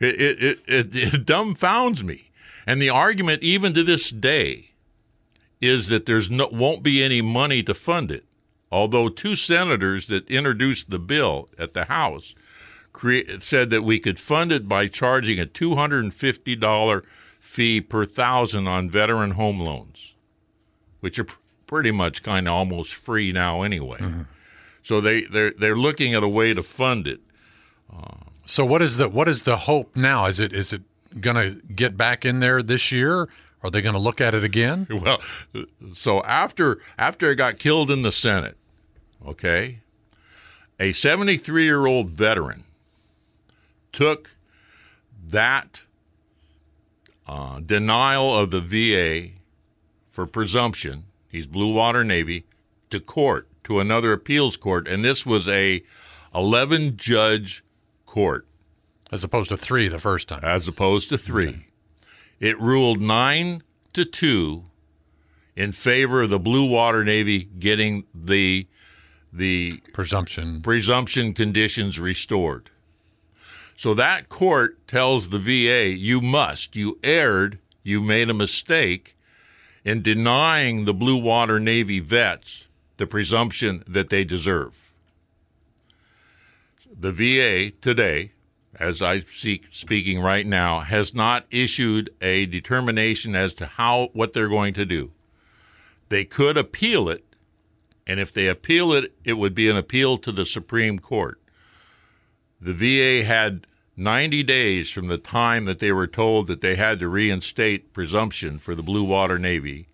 It, 0.00 0.20
it, 0.20 0.42
it, 0.42 0.58
it, 0.66 0.96
it 1.14 1.26
dumbfounds 1.26 2.02
me. 2.02 2.30
And 2.66 2.80
the 2.80 2.90
argument, 2.90 3.42
even 3.42 3.74
to 3.74 3.82
this 3.82 4.10
day, 4.10 4.70
is 5.60 5.88
that 5.88 6.06
there's 6.06 6.30
no, 6.30 6.48
won't 6.50 6.82
be 6.82 7.02
any 7.02 7.22
money 7.22 7.62
to 7.62 7.74
fund 7.74 8.10
it. 8.10 8.24
Although 8.72 9.08
two 9.08 9.36
senators 9.36 10.08
that 10.08 10.28
introduced 10.28 10.90
the 10.90 10.98
bill 10.98 11.48
at 11.58 11.74
the 11.74 11.84
House 11.84 12.34
said 13.40 13.70
that 13.70 13.82
we 13.82 13.98
could 13.98 14.18
fund 14.18 14.52
it 14.52 14.68
by 14.68 14.86
charging 14.86 15.40
a 15.40 15.46
$250 15.46 17.04
fee 17.40 17.80
per 17.80 18.04
thousand 18.04 18.66
on 18.66 18.90
veteran 18.90 19.32
home 19.32 19.60
loans, 19.60 20.14
which 21.00 21.18
are 21.18 21.24
pr- 21.24 21.38
pretty 21.66 21.90
much 21.90 22.22
kind 22.22 22.48
of 22.48 22.54
almost 22.54 22.94
free 22.94 23.32
now 23.32 23.62
anyway. 23.62 23.98
Mm-hmm. 23.98 24.22
So 24.82 25.00
they, 25.00 25.22
they're, 25.22 25.52
they're 25.52 25.76
looking 25.76 26.14
at 26.14 26.22
a 26.22 26.28
way 26.28 26.54
to 26.54 26.62
fund 26.62 27.06
it. 27.06 27.20
So 28.46 28.64
what 28.64 28.82
is 28.82 28.96
the 28.98 29.08
what 29.08 29.28
is 29.28 29.44
the 29.44 29.56
hope 29.56 29.96
now? 29.96 30.26
Is 30.26 30.38
it 30.38 30.52
is 30.52 30.72
it 30.72 30.82
going 31.20 31.36
to 31.36 31.62
get 31.66 31.96
back 31.96 32.24
in 32.24 32.40
there 32.40 32.62
this 32.62 32.92
year? 32.92 33.28
Are 33.62 33.70
they 33.70 33.80
going 33.80 33.94
to 33.94 34.00
look 34.00 34.20
at 34.20 34.34
it 34.34 34.44
again? 34.44 34.86
Well, 34.90 35.20
so 35.94 36.22
after 36.24 36.78
after 36.98 37.30
it 37.30 37.36
got 37.36 37.58
killed 37.58 37.90
in 37.90 38.02
the 38.02 38.12
Senate, 38.12 38.56
okay, 39.26 39.80
a 40.78 40.92
73 40.92 41.64
year 41.64 41.86
old 41.86 42.10
veteran 42.10 42.64
took 43.94 44.36
that 45.26 45.84
uh, 47.26 47.60
denial 47.60 48.36
of 48.38 48.50
the 48.50 48.60
VA 48.60 49.30
for 50.10 50.26
presumption. 50.26 51.04
He's 51.28 51.46
Blue 51.46 51.72
Water 51.72 52.04
Navy 52.04 52.44
to 52.90 53.00
court 53.00 53.48
to 53.64 53.80
another 53.80 54.12
appeals 54.12 54.56
court, 54.58 54.86
and 54.86 55.02
this 55.04 55.24
was 55.24 55.48
a 55.48 55.82
11 56.34 56.96
judge 56.98 57.64
court 58.04 58.46
As 59.10 59.24
opposed 59.24 59.48
to 59.48 59.56
three 59.56 59.88
the 59.88 59.98
first 59.98 60.28
time. 60.28 60.40
as 60.42 60.68
opposed 60.68 61.08
to 61.08 61.16
three. 61.16 61.66
It 62.40 62.60
ruled 62.60 63.00
nine 63.00 63.62
to 63.94 64.04
two 64.04 64.64
in 65.56 65.72
favor 65.72 66.22
of 66.22 66.30
the 66.30 66.38
Blue 66.38 66.68
Water 66.68 67.04
Navy 67.04 67.44
getting 67.58 68.04
the 68.14 68.66
the 69.32 69.78
Presumption. 69.92 70.62
presumption 70.62 71.32
conditions 71.32 71.98
restored. 71.98 72.70
So 73.76 73.94
that 73.94 74.28
court 74.28 74.86
tells 74.86 75.28
the 75.28 75.38
VA, 75.38 75.88
you 75.88 76.20
must, 76.20 76.76
you 76.76 76.98
erred, 77.02 77.58
you 77.82 78.00
made 78.00 78.30
a 78.30 78.34
mistake 78.34 79.16
in 79.84 80.00
denying 80.00 80.84
the 80.84 80.94
Blue 80.94 81.16
Water 81.16 81.60
Navy 81.60 82.00
vets 82.00 82.66
the 82.96 83.06
presumption 83.06 83.82
that 83.86 84.08
they 84.08 84.24
deserve. 84.24 84.92
The 86.98 87.12
VA 87.12 87.72
today, 87.80 88.32
as 88.78 89.02
I 89.02 89.20
speak, 89.20 89.66
speaking 89.70 90.20
right 90.20 90.46
now, 90.46 90.80
has 90.80 91.12
not 91.14 91.46
issued 91.50 92.10
a 92.20 92.46
determination 92.46 93.34
as 93.34 93.52
to 93.54 93.66
how 93.66 94.10
what 94.12 94.32
they're 94.32 94.48
going 94.48 94.74
to 94.74 94.86
do. 94.86 95.10
They 96.08 96.24
could 96.24 96.56
appeal 96.56 97.08
it, 97.08 97.24
and 98.06 98.20
if 98.20 98.32
they 98.32 98.46
appeal 98.46 98.92
it, 98.92 99.12
it 99.24 99.34
would 99.34 99.54
be 99.54 99.68
an 99.68 99.76
appeal 99.76 100.18
to 100.18 100.30
the 100.30 100.46
Supreme 100.46 101.00
Court. 101.00 101.40
The 102.64 102.72
VA 102.72 103.26
had 103.26 103.66
90 103.94 104.42
days 104.42 104.90
from 104.90 105.08
the 105.08 105.18
time 105.18 105.66
that 105.66 105.80
they 105.80 105.92
were 105.92 106.06
told 106.06 106.46
that 106.46 106.62
they 106.62 106.76
had 106.76 106.98
to 107.00 107.08
reinstate 107.08 107.92
presumption 107.92 108.58
for 108.58 108.74
the 108.74 108.82
Blue 108.82 109.04
Water 109.04 109.38
Navy 109.38 109.86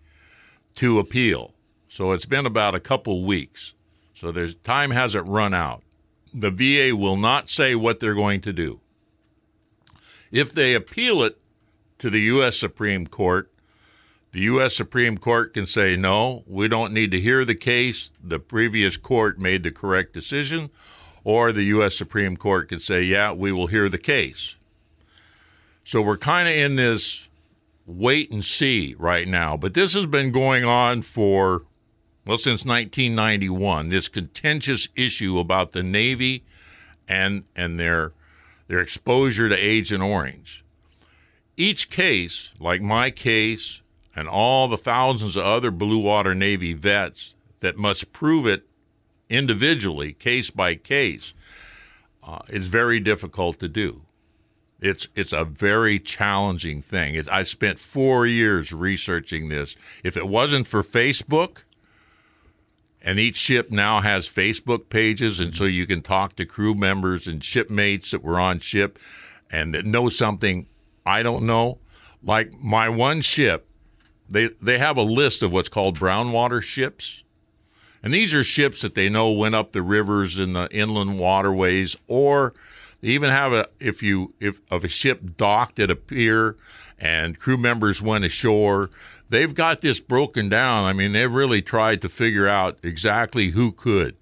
to 0.75 0.97
appeal. 0.97 1.53
So 1.89 2.13
it's 2.13 2.25
been 2.25 2.45
about 2.45 2.73
a 2.73 2.79
couple 2.79 3.25
weeks. 3.25 3.73
So 4.13 4.31
there's 4.31 4.55
time 4.55 4.91
hasn't 4.91 5.27
run 5.27 5.53
out. 5.53 5.83
The 6.33 6.49
VA 6.49 6.95
will 6.95 7.17
not 7.17 7.49
say 7.49 7.75
what 7.75 7.99
they're 7.99 8.15
going 8.15 8.39
to 8.39 8.53
do. 8.53 8.79
If 10.31 10.53
they 10.53 10.73
appeal 10.73 11.23
it 11.23 11.39
to 11.99 12.09
the 12.09 12.21
U.S. 12.21 12.55
Supreme 12.57 13.05
Court, 13.05 13.51
the 14.31 14.39
U.S. 14.43 14.77
Supreme 14.77 15.17
Court 15.17 15.53
can 15.53 15.65
say, 15.65 15.97
no, 15.97 16.45
we 16.47 16.69
don't 16.69 16.93
need 16.93 17.11
to 17.11 17.19
hear 17.19 17.43
the 17.43 17.53
case. 17.53 18.13
The 18.23 18.39
previous 18.39 18.95
court 18.95 19.37
made 19.37 19.63
the 19.63 19.71
correct 19.71 20.13
decision. 20.13 20.69
Or 21.23 21.51
the 21.51 21.63
U.S. 21.63 21.95
Supreme 21.95 22.35
Court 22.35 22.69
could 22.69 22.81
say, 22.81 23.03
yeah, 23.03 23.31
we 23.31 23.51
will 23.51 23.67
hear 23.67 23.89
the 23.89 23.97
case. 23.97 24.55
So 25.83 26.01
we're 26.01 26.17
kind 26.17 26.47
of 26.47 26.55
in 26.55 26.75
this 26.75 27.29
wait 27.85 28.31
and 28.31 28.43
see 28.43 28.95
right 28.97 29.27
now. 29.27 29.57
But 29.57 29.73
this 29.73 29.93
has 29.93 30.07
been 30.07 30.31
going 30.31 30.65
on 30.65 31.01
for, 31.01 31.63
well, 32.25 32.37
since 32.37 32.65
1991, 32.65 33.89
this 33.89 34.07
contentious 34.07 34.87
issue 34.95 35.39
about 35.39 35.71
the 35.71 35.83
Navy 35.83 36.43
and, 37.07 37.43
and 37.55 37.79
their, 37.79 38.13
their 38.67 38.79
exposure 38.79 39.49
to 39.49 39.55
Agent 39.55 40.01
Orange. 40.01 40.63
Each 41.57 41.89
case, 41.89 42.51
like 42.59 42.81
my 42.81 43.11
case 43.11 43.81
and 44.15 44.27
all 44.27 44.67
the 44.67 44.77
thousands 44.77 45.35
of 45.37 45.43
other 45.43 45.71
Blue 45.71 45.99
Water 45.99 46.33
Navy 46.33 46.73
vets 46.73 47.35
that 47.59 47.77
must 47.77 48.11
prove 48.13 48.47
it 48.47 48.65
individually, 49.31 50.13
case 50.13 50.51
by 50.51 50.75
case, 50.75 51.33
uh, 52.23 52.39
is 52.49 52.67
very 52.67 52.99
difficult 52.99 53.59
to 53.59 53.67
do. 53.67 54.01
It's 54.79 55.07
it's 55.15 55.33
a 55.33 55.45
very 55.45 55.99
challenging 55.99 56.81
thing. 56.81 57.15
It, 57.15 57.29
I 57.29 57.43
spent 57.43 57.79
four 57.79 58.25
years 58.25 58.71
researching 58.71 59.49
this. 59.49 59.75
If 60.03 60.17
it 60.17 60.27
wasn't 60.27 60.67
for 60.67 60.81
Facebook, 60.83 61.63
and 63.01 63.19
each 63.19 63.37
ship 63.37 63.71
now 63.71 64.01
has 64.01 64.27
Facebook 64.27 64.89
pages, 64.89 65.39
and 65.39 65.55
so 65.55 65.65
you 65.65 65.87
can 65.87 66.01
talk 66.01 66.35
to 66.35 66.45
crew 66.45 66.75
members 66.75 67.27
and 67.27 67.43
shipmates 67.43 68.11
that 68.11 68.23
were 68.23 68.39
on 68.39 68.59
ship 68.59 68.99
and 69.51 69.73
that 69.73 69.85
know 69.85 70.09
something 70.09 70.67
I 71.05 71.23
don't 71.23 71.45
know. 71.45 71.79
Like 72.23 72.53
my 72.53 72.89
one 72.89 73.21
ship, 73.21 73.67
they 74.29 74.49
they 74.61 74.77
have 74.77 74.97
a 74.97 75.03
list 75.03 75.43
of 75.43 75.51
what's 75.51 75.69
called 75.69 75.99
brown 75.99 76.31
water 76.31 76.61
ships. 76.61 77.23
And 78.03 78.13
these 78.13 78.33
are 78.33 78.43
ships 78.43 78.81
that 78.81 78.95
they 78.95 79.09
know 79.09 79.31
went 79.31 79.55
up 79.55 79.71
the 79.71 79.81
rivers 79.81 80.39
in 80.39 80.53
the 80.53 80.67
inland 80.71 81.19
waterways, 81.19 81.95
or 82.07 82.53
they 83.01 83.09
even 83.09 83.29
have 83.29 83.53
a 83.53 83.67
if 83.79 84.01
you 84.01 84.33
if 84.39 84.61
of 84.71 84.83
a 84.83 84.87
ship 84.87 85.37
docked 85.37 85.79
at 85.79 85.91
a 85.91 85.95
pier 85.95 86.55
and 86.97 87.39
crew 87.39 87.57
members 87.57 88.01
went 88.01 88.25
ashore. 88.25 88.89
They've 89.29 89.53
got 89.53 89.81
this 89.81 89.99
broken 89.99 90.49
down. 90.49 90.85
I 90.85 90.93
mean, 90.93 91.13
they've 91.13 91.33
really 91.33 91.61
tried 91.61 92.01
to 92.01 92.09
figure 92.09 92.47
out 92.47 92.79
exactly 92.83 93.49
who 93.49 93.71
could. 93.71 94.15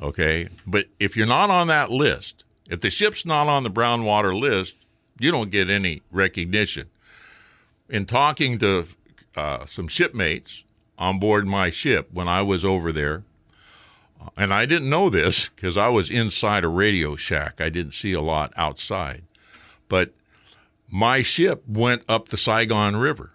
Okay, 0.00 0.48
but 0.66 0.86
if 1.00 1.16
you're 1.16 1.26
not 1.26 1.50
on 1.50 1.66
that 1.66 1.90
list, 1.90 2.44
if 2.68 2.80
the 2.80 2.90
ship's 2.90 3.26
not 3.26 3.48
on 3.48 3.64
the 3.64 3.70
brown 3.70 4.04
water 4.04 4.34
list, 4.34 4.76
you 5.18 5.30
don't 5.30 5.50
get 5.50 5.68
any 5.68 6.02
recognition. 6.12 6.88
In 7.88 8.06
talking 8.06 8.58
to 8.58 8.86
uh, 9.36 9.66
some 9.66 9.88
shipmates 9.88 10.64
on 10.98 11.18
board 11.18 11.46
my 11.46 11.70
ship 11.70 12.08
when 12.12 12.28
I 12.28 12.42
was 12.42 12.64
over 12.64 12.92
there. 12.92 13.22
Uh, 14.20 14.30
and 14.36 14.52
I 14.52 14.66
didn't 14.66 14.90
know 14.90 15.08
this 15.08 15.48
because 15.48 15.76
I 15.76 15.88
was 15.88 16.10
inside 16.10 16.64
a 16.64 16.68
Radio 16.68 17.16
Shack. 17.16 17.60
I 17.60 17.68
didn't 17.68 17.94
see 17.94 18.12
a 18.12 18.20
lot 18.20 18.52
outside. 18.56 19.22
But 19.88 20.12
my 20.90 21.22
ship 21.22 21.62
went 21.66 22.02
up 22.08 22.28
the 22.28 22.36
Saigon 22.36 22.96
River. 22.96 23.32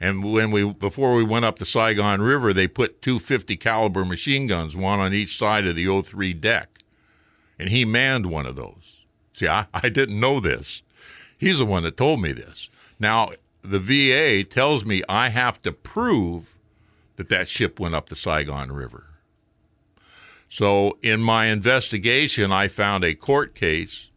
And 0.00 0.22
when 0.22 0.50
we 0.50 0.72
before 0.72 1.14
we 1.14 1.24
went 1.24 1.44
up 1.44 1.58
the 1.58 1.66
Saigon 1.66 2.22
River, 2.22 2.52
they 2.52 2.68
put 2.68 3.02
two 3.02 3.18
50 3.18 3.56
caliber 3.56 4.04
machine 4.04 4.46
guns, 4.46 4.76
one 4.76 5.00
on 5.00 5.12
each 5.12 5.36
side 5.36 5.66
of 5.66 5.74
the 5.74 5.86
O3 5.86 6.40
deck. 6.40 6.84
And 7.58 7.70
he 7.70 7.84
manned 7.84 8.26
one 8.26 8.46
of 8.46 8.54
those. 8.54 9.04
See, 9.32 9.48
I, 9.48 9.66
I 9.74 9.88
didn't 9.88 10.20
know 10.20 10.38
this. 10.38 10.82
He's 11.36 11.58
the 11.58 11.64
one 11.64 11.82
that 11.82 11.96
told 11.96 12.20
me 12.20 12.32
this. 12.32 12.70
Now, 12.98 13.30
the 13.68 13.78
VA 13.78 14.44
tells 14.44 14.84
me 14.84 15.02
I 15.08 15.28
have 15.28 15.60
to 15.62 15.72
prove 15.72 16.54
that 17.16 17.28
that 17.28 17.48
ship 17.48 17.78
went 17.78 17.94
up 17.94 18.08
the 18.08 18.16
Saigon 18.16 18.72
River. 18.72 19.04
So, 20.48 20.96
in 21.02 21.20
my 21.20 21.46
investigation, 21.46 22.50
I 22.50 22.68
found 22.68 23.04
a 23.04 23.14
court 23.14 23.54
case 23.54 24.10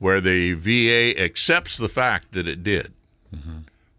where 0.00 0.20
the 0.20 0.54
VA 0.54 1.16
accepts 1.22 1.76
the 1.76 1.88
fact 1.88 2.32
that 2.32 2.48
it 2.48 2.64
did, 2.64 2.92
mm-hmm. 3.34 3.58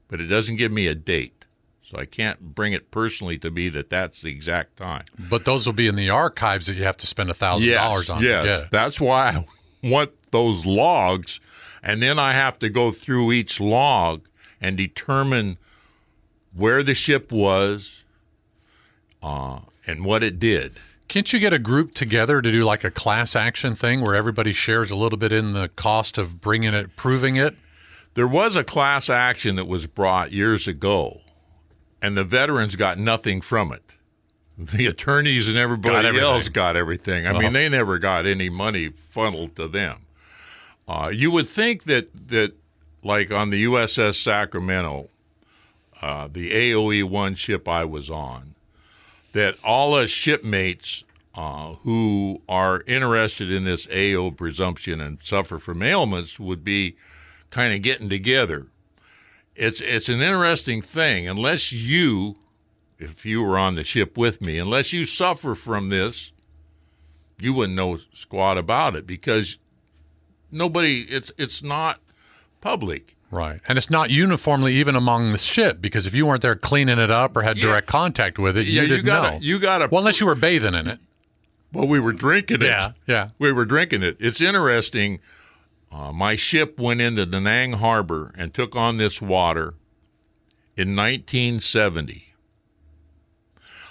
but 0.09 0.19
it 0.19 0.25
doesn't 0.27 0.57
give 0.57 0.73
me 0.73 0.87
a 0.87 0.95
date. 0.95 1.45
So 1.81 1.97
I 1.97 2.05
can't 2.05 2.55
bring 2.55 2.73
it 2.73 2.91
personally 2.91 3.37
to 3.37 3.51
be 3.51 3.69
that 3.69 3.89
that's 3.89 4.21
the 4.21 4.29
exact 4.29 4.77
time. 4.77 5.05
But 5.29 5.45
those 5.45 5.65
will 5.65 5.73
be 5.73 5.87
in 5.87 5.95
the 5.95 6.09
archives 6.09 6.65
that 6.65 6.73
you 6.73 6.83
have 6.83 6.97
to 6.97 7.07
spend 7.07 7.29
a 7.29 7.33
thousand 7.33 7.71
dollars 7.71 8.09
on. 8.09 8.21
Yes, 8.21 8.67
that's 8.71 8.99
why 8.99 9.29
I 9.31 9.45
want 9.87 10.11
those 10.31 10.65
logs, 10.65 11.39
and 11.81 12.01
then 12.01 12.19
I 12.19 12.33
have 12.33 12.59
to 12.59 12.69
go 12.69 12.91
through 12.91 13.31
each 13.31 13.61
log 13.61 14.27
and 14.63 14.77
determine 14.77 15.57
where 16.55 16.81
the 16.81 16.95
ship 16.95 17.31
was 17.31 18.05
uh, 19.21 19.59
and 19.85 20.05
what 20.05 20.23
it 20.23 20.39
did. 20.39 20.73
Can't 21.09 21.31
you 21.31 21.39
get 21.39 21.53
a 21.53 21.59
group 21.59 21.93
together 21.93 22.41
to 22.41 22.51
do 22.51 22.63
like 22.63 22.83
a 22.83 22.89
class 22.89 23.35
action 23.35 23.75
thing 23.75 24.01
where 24.01 24.15
everybody 24.15 24.53
shares 24.53 24.89
a 24.89 24.95
little 24.95 25.17
bit 25.17 25.31
in 25.31 25.53
the 25.53 25.67
cost 25.75 26.17
of 26.17 26.39
bringing 26.39 26.73
it, 26.73 26.95
proving 26.95 27.35
it? 27.35 27.55
There 28.15 28.27
was 28.27 28.55
a 28.55 28.63
class 28.63 29.09
action 29.09 29.57
that 29.57 29.67
was 29.67 29.85
brought 29.85 30.31
years 30.31 30.67
ago, 30.67 31.21
and 32.01 32.15
the 32.15 32.23
veterans 32.23 32.75
got 32.75 32.97
nothing 32.97 33.41
from 33.41 33.71
it. 33.71 33.81
The 34.55 34.85
attorneys 34.85 35.47
and 35.47 35.57
everybody 35.57 36.11
got 36.11 36.21
else 36.21 36.47
got 36.47 36.77
everything. 36.77 37.25
I 37.25 37.31
uh-huh. 37.31 37.39
mean, 37.39 37.53
they 37.53 37.67
never 37.69 37.97
got 37.97 38.27
any 38.27 38.49
money 38.49 38.89
funneled 38.89 39.55
to 39.55 39.67
them. 39.67 40.05
Uh, 40.87 41.09
you 41.11 41.31
would 41.31 41.47
think 41.47 41.85
that 41.85 42.29
that 42.29 42.53
like 43.03 43.31
on 43.31 43.49
the 43.49 43.65
USS 43.65 44.15
Sacramento, 44.15 45.09
uh, 46.01 46.27
the 46.31 46.51
AOE 46.51 47.03
one 47.03 47.35
ship 47.35 47.67
I 47.67 47.85
was 47.85 48.09
on, 48.09 48.55
that 49.33 49.55
all 49.63 49.93
us 49.95 50.09
shipmates 50.09 51.03
uh, 51.35 51.73
who 51.83 52.41
are 52.47 52.83
interested 52.85 53.51
in 53.51 53.63
this 53.63 53.87
AO 53.91 54.31
presumption 54.31 55.01
and 55.01 55.21
suffer 55.21 55.59
from 55.59 55.81
ailments 55.81 56.39
would 56.39 56.63
be 56.63 56.95
kind 57.49 57.73
of 57.73 57.81
getting 57.81 58.09
together. 58.09 58.67
It's 59.55 59.81
it's 59.81 60.09
an 60.09 60.21
interesting 60.21 60.81
thing. 60.81 61.27
Unless 61.27 61.71
you, 61.71 62.37
if 62.97 63.25
you 63.25 63.43
were 63.43 63.57
on 63.57 63.75
the 63.75 63.83
ship 63.83 64.17
with 64.17 64.41
me, 64.41 64.57
unless 64.57 64.93
you 64.93 65.05
suffer 65.05 65.53
from 65.53 65.89
this, 65.89 66.31
you 67.39 67.53
wouldn't 67.53 67.75
know 67.75 67.97
squat 68.11 68.57
about 68.57 68.95
it 68.95 69.05
because 69.05 69.59
nobody. 70.51 71.01
It's 71.01 71.31
it's 71.37 71.61
not 71.61 71.99
public. 72.63 73.15
Right. 73.29 73.59
And 73.67 73.77
it's 73.77 73.89
not 73.89 74.09
uniformly 74.09 74.75
even 74.75 74.95
among 74.95 75.31
the 75.31 75.37
ship 75.37 75.81
because 75.81 76.05
if 76.05 76.13
you 76.13 76.25
weren't 76.25 76.41
there 76.41 76.55
cleaning 76.55 76.99
it 76.99 77.11
up 77.11 77.35
or 77.35 77.41
had 77.41 77.57
yeah. 77.57 77.65
direct 77.65 77.87
contact 77.87 78.39
with 78.39 78.57
it, 78.57 78.67
you 78.67 78.73
yeah, 78.73 78.81
didn't 78.81 78.97
you 78.97 79.03
gotta, 79.03 79.31
know. 79.31 79.39
You 79.41 79.59
got 79.59 79.79
to. 79.79 79.87
Well, 79.91 79.99
unless 79.99 80.19
you 80.19 80.27
were 80.27 80.35
bathing 80.35 80.73
in 80.73 80.87
it. 80.87 80.99
Well, 81.71 81.87
we 81.87 81.99
were 81.99 82.13
drinking 82.13 82.61
it. 82.61 82.67
Yeah. 82.67 82.91
Yeah. 83.07 83.29
We 83.39 83.51
were 83.51 83.65
drinking 83.65 84.03
it. 84.03 84.17
It's 84.19 84.39
interesting. 84.39 85.19
Uh, 85.91 86.11
my 86.11 86.35
ship 86.35 86.79
went 86.79 87.01
into 87.01 87.25
Da 87.25 87.39
Nang 87.39 87.73
Harbor 87.73 88.33
and 88.37 88.53
took 88.53 88.75
on 88.75 88.97
this 88.97 89.21
water 89.21 89.73
in 90.77 90.95
1970. 90.95 92.35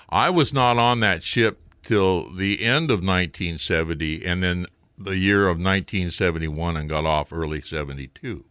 I 0.09 0.31
was 0.31 0.53
not 0.53 0.79
on 0.79 1.01
that 1.01 1.23
ship 1.23 1.59
till 1.83 2.31
the 2.33 2.64
end 2.64 2.90
of 2.90 2.99
1970 2.99 4.25
and 4.25 4.42
then 4.42 4.66
the 4.97 5.16
year 5.16 5.44
of 5.44 5.59
1971 5.59 6.77
and 6.77 6.88
got 6.88 7.05
off 7.05 7.33
early 7.33 7.61
72. 7.61 8.44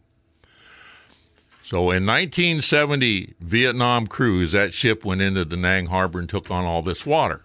So 1.72 1.90
in 1.90 2.04
1970 2.04 3.32
Vietnam 3.40 4.06
cruise, 4.06 4.52
that 4.52 4.74
ship 4.74 5.06
went 5.06 5.22
into 5.22 5.46
Da 5.46 5.56
Nang 5.56 5.86
Harbor 5.86 6.18
and 6.18 6.28
took 6.28 6.50
on 6.50 6.66
all 6.66 6.82
this 6.82 7.06
water. 7.06 7.40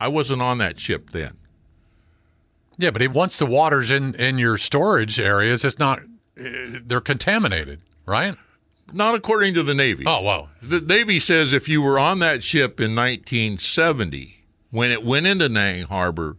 I 0.00 0.08
wasn't 0.08 0.42
on 0.42 0.58
that 0.58 0.80
ship 0.80 1.10
then. 1.10 1.36
Yeah, 2.76 2.90
but 2.90 3.02
it, 3.02 3.12
once 3.12 3.38
the 3.38 3.46
water's 3.46 3.92
in 3.92 4.16
in 4.16 4.36
your 4.36 4.58
storage 4.58 5.20
areas, 5.20 5.64
it's 5.64 5.78
not. 5.78 6.00
Eh, 6.36 6.80
they're 6.84 7.00
contaminated, 7.00 7.82
right? 8.04 8.34
Not 8.92 9.14
according 9.14 9.54
to 9.54 9.62
the 9.62 9.74
Navy. 9.74 10.02
Oh, 10.08 10.22
wow. 10.22 10.48
The 10.60 10.80
Navy 10.80 11.20
says 11.20 11.52
if 11.52 11.68
you 11.68 11.82
were 11.82 12.00
on 12.00 12.18
that 12.18 12.42
ship 12.42 12.80
in 12.80 12.96
1970 12.96 14.44
when 14.72 14.90
it 14.90 15.04
went 15.04 15.26
into 15.26 15.48
Nang 15.48 15.84
Harbor, 15.84 16.36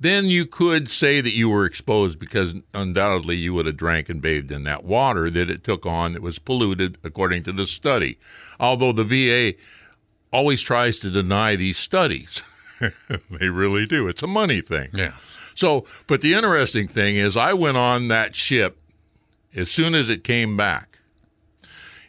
then 0.00 0.24
you 0.26 0.46
could 0.46 0.90
say 0.90 1.20
that 1.20 1.34
you 1.34 1.50
were 1.50 1.66
exposed 1.66 2.18
because 2.18 2.54
undoubtedly 2.72 3.36
you 3.36 3.52
would 3.52 3.66
have 3.66 3.76
drank 3.76 4.08
and 4.08 4.22
bathed 4.22 4.50
in 4.50 4.64
that 4.64 4.82
water 4.82 5.28
that 5.28 5.50
it 5.50 5.62
took 5.62 5.84
on 5.84 6.14
that 6.14 6.22
was 6.22 6.38
polluted 6.38 6.96
according 7.04 7.42
to 7.42 7.52
the 7.52 7.66
study. 7.66 8.18
Although 8.58 8.92
the 8.92 9.04
VA 9.04 9.58
always 10.32 10.62
tries 10.62 10.98
to 11.00 11.10
deny 11.10 11.54
these 11.54 11.76
studies. 11.76 12.42
they 13.30 13.50
really 13.50 13.84
do. 13.84 14.08
It's 14.08 14.22
a 14.22 14.26
money 14.26 14.62
thing. 14.62 14.88
Yeah. 14.94 15.12
So, 15.54 15.84
but 16.06 16.22
the 16.22 16.32
interesting 16.32 16.88
thing 16.88 17.16
is 17.16 17.36
I 17.36 17.52
went 17.52 17.76
on 17.76 18.08
that 18.08 18.34
ship 18.34 18.78
as 19.54 19.70
soon 19.70 19.94
as 19.94 20.08
it 20.08 20.24
came 20.24 20.56
back. 20.56 20.98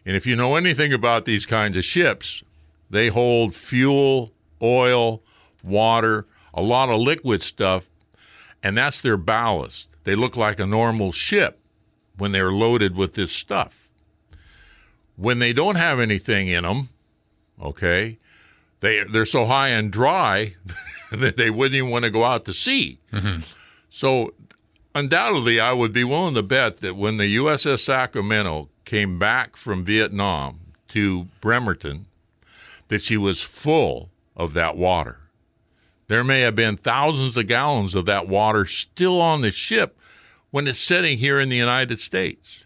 And 0.06 0.16
if 0.16 0.26
you 0.26 0.38
know 0.38 0.56
anything 0.56 0.94
about 0.94 1.26
these 1.26 1.46
kinds 1.46 1.76
of 1.76 1.84
ships, 1.84 2.42
they 2.90 3.10
hold 3.10 3.54
fuel, 3.54 4.32
oil, 4.62 5.22
water, 5.64 6.26
a 6.54 6.62
lot 6.62 6.90
of 6.90 7.00
liquid 7.00 7.42
stuff, 7.42 7.88
and 8.64 8.78
that's 8.78 9.02
their 9.02 9.18
ballast. 9.18 9.96
They 10.04 10.16
look 10.16 10.36
like 10.36 10.60
a 10.60 10.66
normal 10.66 11.12
ship 11.12 11.60
when 12.18 12.32
they're 12.32 12.52
loaded 12.52 12.96
with 12.96 13.16
this 13.16 13.32
stuff. 13.32 13.90
When 15.16 15.40
they 15.40 15.54
don't 15.54 15.76
have 15.76 16.00
anything 16.00 16.48
in 16.48 16.64
them, 16.64 16.90
okay, 17.62 18.18
they 18.80 19.04
they're 19.04 19.26
so 19.26 19.46
high 19.46 19.70
and 19.70 19.92
dry 19.92 20.56
that 21.12 21.38
they 21.38 21.50
wouldn't 21.50 21.76
even 21.76 21.90
want 21.90 22.06
to 22.06 22.12
go 22.12 22.24
out 22.24 22.46
to 22.46 22.54
sea. 22.54 23.00
Mm-hmm. 23.12 23.42
So 23.90 24.34
undoubtedly, 24.96 25.60
I 25.60 25.74
would 25.74 25.94
be 25.94 26.04
willing 26.04 26.36
to 26.36 26.44
bet 26.44 26.80
that 26.80 26.96
when 26.96 27.18
the 27.18 27.36
USS 27.38 27.80
Sacramento 27.80 28.70
came 28.86 29.20
back 29.20 29.56
from 29.56 29.84
Vietnam 29.84 30.60
to 30.90 31.28
Bremerton, 31.40 32.08
that 32.88 33.02
she 33.02 33.18
was 33.18 33.42
full 33.42 34.10
of 34.36 34.54
that 34.54 34.76
water. 34.76 35.21
There 36.12 36.26
may 36.26 36.42
have 36.42 36.56
been 36.56 36.76
thousands 36.76 37.38
of 37.38 37.48
gallons 37.48 37.96
of 37.96 38.06
that 38.06 38.28
water 38.28 38.66
still 38.66 39.22
on 39.22 39.40
the 39.40 39.50
ship 39.50 39.98
when 40.50 40.68
it's 40.68 40.78
sitting 40.78 41.20
here 41.20 41.40
in 41.40 41.48
the 41.48 41.56
United 41.56 42.00
States. 42.00 42.66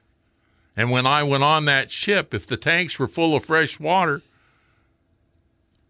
And 0.75 0.89
when 0.89 1.05
I 1.05 1.21
went 1.21 1.43
on 1.43 1.65
that 1.65 1.91
ship, 1.91 2.33
if 2.33 2.47
the 2.47 2.57
tanks 2.57 2.97
were 2.97 3.07
full 3.07 3.35
of 3.35 3.45
fresh 3.45 3.79
water, 3.79 4.23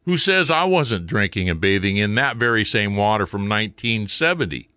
who 0.03 0.17
says 0.17 0.51
I 0.51 0.65
wasn't 0.65 1.07
drinking 1.07 1.49
and 1.49 1.61
bathing 1.61 1.95
in 1.95 2.15
that 2.15 2.35
very 2.35 2.65
same 2.65 2.97
water 2.97 3.25
from 3.25 3.43
1970? 3.47 4.67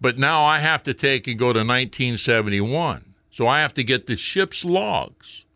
But 0.00 0.18
now 0.18 0.44
I 0.44 0.60
have 0.60 0.84
to 0.84 0.94
take 0.94 1.26
and 1.26 1.36
go 1.36 1.46
to 1.46 1.58
1971. 1.58 3.12
So 3.32 3.48
I 3.48 3.58
have 3.58 3.74
to 3.74 3.82
get 3.82 4.06
the 4.06 4.14
ship's 4.14 4.64
logs. 4.64 5.46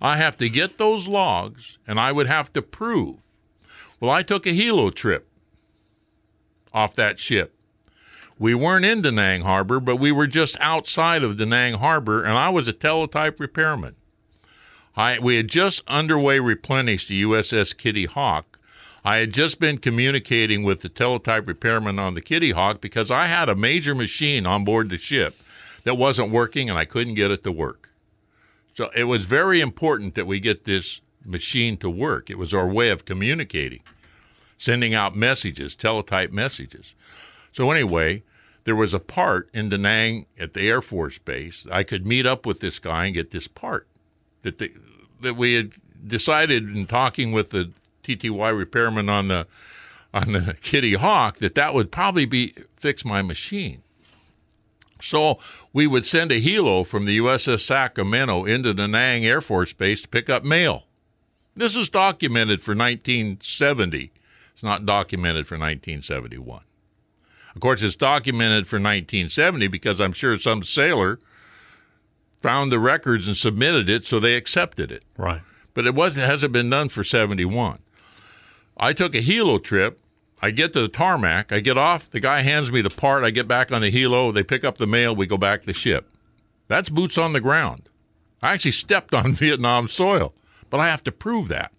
I 0.00 0.16
have 0.16 0.38
to 0.38 0.48
get 0.48 0.78
those 0.78 1.08
logs, 1.08 1.76
and 1.86 2.00
I 2.00 2.10
would 2.10 2.26
have 2.26 2.50
to 2.54 2.62
prove. 2.62 3.16
Well, 4.00 4.10
I 4.10 4.22
took 4.22 4.46
a 4.46 4.56
helo 4.56 4.94
trip 4.94 5.27
off 6.72 6.94
that 6.94 7.18
ship. 7.18 7.54
We 8.38 8.54
weren't 8.54 8.84
in 8.84 9.02
Da 9.02 9.10
Nang 9.10 9.42
Harbor, 9.42 9.80
but 9.80 9.96
we 9.96 10.12
were 10.12 10.28
just 10.28 10.56
outside 10.60 11.24
of 11.24 11.36
Da 11.36 11.44
Nang 11.44 11.74
Harbor, 11.74 12.22
and 12.22 12.34
I 12.38 12.50
was 12.50 12.68
a 12.68 12.72
teletype 12.72 13.40
repairman. 13.40 13.96
I, 14.96 15.18
we 15.18 15.36
had 15.36 15.48
just 15.48 15.82
underway 15.88 16.38
replenished 16.40 17.08
the 17.08 17.22
USS 17.22 17.76
Kitty 17.76 18.06
Hawk. 18.06 18.58
I 19.04 19.16
had 19.16 19.32
just 19.32 19.60
been 19.60 19.78
communicating 19.78 20.62
with 20.62 20.82
the 20.82 20.88
teletype 20.88 21.46
repairman 21.46 21.98
on 21.98 22.14
the 22.14 22.20
Kitty 22.20 22.50
Hawk 22.50 22.80
because 22.80 23.10
I 23.10 23.26
had 23.26 23.48
a 23.48 23.54
major 23.54 23.94
machine 23.94 24.44
on 24.44 24.64
board 24.64 24.90
the 24.90 24.98
ship 24.98 25.36
that 25.84 25.96
wasn't 25.96 26.30
working 26.30 26.68
and 26.68 26.78
I 26.78 26.84
couldn't 26.84 27.14
get 27.14 27.30
it 27.30 27.42
to 27.44 27.52
work. 27.52 27.90
So 28.74 28.90
it 28.94 29.04
was 29.04 29.24
very 29.24 29.60
important 29.60 30.14
that 30.14 30.26
we 30.26 30.40
get 30.40 30.64
this 30.64 31.00
machine 31.24 31.76
to 31.78 31.90
work. 31.90 32.28
It 32.28 32.38
was 32.38 32.52
our 32.52 32.68
way 32.68 32.90
of 32.90 33.04
communicating 33.04 33.80
sending 34.58 34.92
out 34.92 35.16
messages, 35.16 35.74
teletype 35.74 36.32
messages. 36.32 36.94
So 37.52 37.70
anyway, 37.70 38.24
there 38.64 38.76
was 38.76 38.92
a 38.92 39.00
part 39.00 39.48
in 39.54 39.70
Da 39.70 39.78
Nang 39.78 40.26
at 40.38 40.52
the 40.52 40.68
Air 40.68 40.82
Force 40.82 41.18
Base. 41.18 41.66
I 41.72 41.84
could 41.84 42.06
meet 42.06 42.26
up 42.26 42.44
with 42.44 42.60
this 42.60 42.78
guy 42.78 43.06
and 43.06 43.14
get 43.14 43.30
this 43.30 43.48
part 43.48 43.86
that 44.42 44.58
that 45.20 45.36
we 45.36 45.54
had 45.54 45.72
decided 46.06 46.76
in 46.76 46.86
talking 46.86 47.32
with 47.32 47.50
the 47.50 47.72
TTY 48.04 48.56
repairman 48.56 49.08
on 49.08 49.28
the 49.28 49.46
on 50.12 50.32
the 50.32 50.56
Kitty 50.62 50.94
Hawk 50.94 51.38
that 51.38 51.54
that 51.54 51.74
would 51.74 51.90
probably 51.90 52.26
be 52.26 52.54
fix 52.76 53.04
my 53.04 53.22
machine. 53.22 53.82
So 55.00 55.38
we 55.72 55.86
would 55.86 56.04
send 56.04 56.32
a 56.32 56.40
helo 56.40 56.84
from 56.84 57.04
the 57.04 57.18
USS 57.18 57.60
Sacramento 57.60 58.44
into 58.44 58.74
Da 58.74 58.86
Nang 58.86 59.24
Air 59.24 59.40
Force 59.40 59.72
Base 59.72 60.02
to 60.02 60.08
pick 60.08 60.28
up 60.28 60.44
mail. 60.44 60.84
This 61.54 61.76
is 61.76 61.88
documented 61.88 62.60
for 62.60 62.74
1970. 62.74 64.12
It's 64.58 64.64
not 64.64 64.84
documented 64.84 65.46
for 65.46 65.54
1971. 65.54 66.62
Of 67.54 67.60
course, 67.60 67.80
it's 67.80 67.94
documented 67.94 68.66
for 68.66 68.74
1970 68.74 69.68
because 69.68 70.00
I'm 70.00 70.12
sure 70.12 70.36
some 70.36 70.64
sailor 70.64 71.20
found 72.38 72.72
the 72.72 72.80
records 72.80 73.28
and 73.28 73.36
submitted 73.36 73.88
it, 73.88 74.02
so 74.02 74.18
they 74.18 74.34
accepted 74.34 74.90
it. 74.90 75.04
Right. 75.16 75.42
But 75.74 75.86
it 75.86 75.94
was 75.94 76.16
it 76.16 76.26
hasn't 76.26 76.52
been 76.52 76.70
done 76.70 76.88
for 76.88 77.04
71. 77.04 77.78
I 78.76 78.92
took 78.92 79.14
a 79.14 79.20
helo 79.20 79.62
trip. 79.62 80.00
I 80.42 80.50
get 80.50 80.72
to 80.72 80.80
the 80.80 80.88
tarmac. 80.88 81.52
I 81.52 81.60
get 81.60 81.78
off. 81.78 82.10
The 82.10 82.18
guy 82.18 82.40
hands 82.40 82.72
me 82.72 82.80
the 82.80 82.90
part. 82.90 83.22
I 83.22 83.30
get 83.30 83.46
back 83.46 83.70
on 83.70 83.82
the 83.82 83.92
helo. 83.92 84.34
They 84.34 84.42
pick 84.42 84.64
up 84.64 84.78
the 84.78 84.88
mail. 84.88 85.14
We 85.14 85.28
go 85.28 85.38
back 85.38 85.60
to 85.60 85.66
the 85.66 85.72
ship. 85.72 86.10
That's 86.66 86.90
boots 86.90 87.16
on 87.16 87.32
the 87.32 87.40
ground. 87.40 87.90
I 88.42 88.54
actually 88.54 88.72
stepped 88.72 89.14
on 89.14 89.32
Vietnam 89.34 89.86
soil, 89.86 90.34
but 90.68 90.80
I 90.80 90.88
have 90.88 91.04
to 91.04 91.12
prove 91.12 91.46
that. 91.46 91.70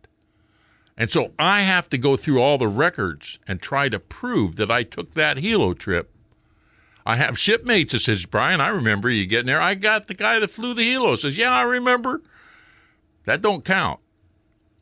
And 0.99 1.09
so 1.09 1.31
I 1.39 1.61
have 1.61 1.87
to 1.89 1.97
go 1.97 2.17
through 2.17 2.41
all 2.41 2.57
the 2.57 2.67
records 2.67 3.39
and 3.47 3.61
try 3.61 3.87
to 3.89 3.99
prove 3.99 4.57
that 4.57 4.69
I 4.69 4.83
took 4.83 5.13
that 5.13 5.37
helo 5.37 5.75
trip. 5.75 6.11
I 7.05 7.15
have 7.15 7.39
shipmates 7.39 7.93
that 7.93 7.99
says, 8.01 8.25
Brian, 8.25 8.59
I 8.59 8.67
remember 8.67 9.09
you 9.09 9.25
getting 9.25 9.47
there. 9.47 9.61
I 9.61 9.73
got 9.75 10.07
the 10.07 10.13
guy 10.13 10.39
that 10.39 10.51
flew 10.51 10.73
the 10.73 10.81
helo 10.93 11.17
says, 11.17 11.37
Yeah, 11.37 11.51
I 11.51 11.61
remember. 11.61 12.21
That 13.25 13.41
don't 13.41 13.63
count. 13.63 13.99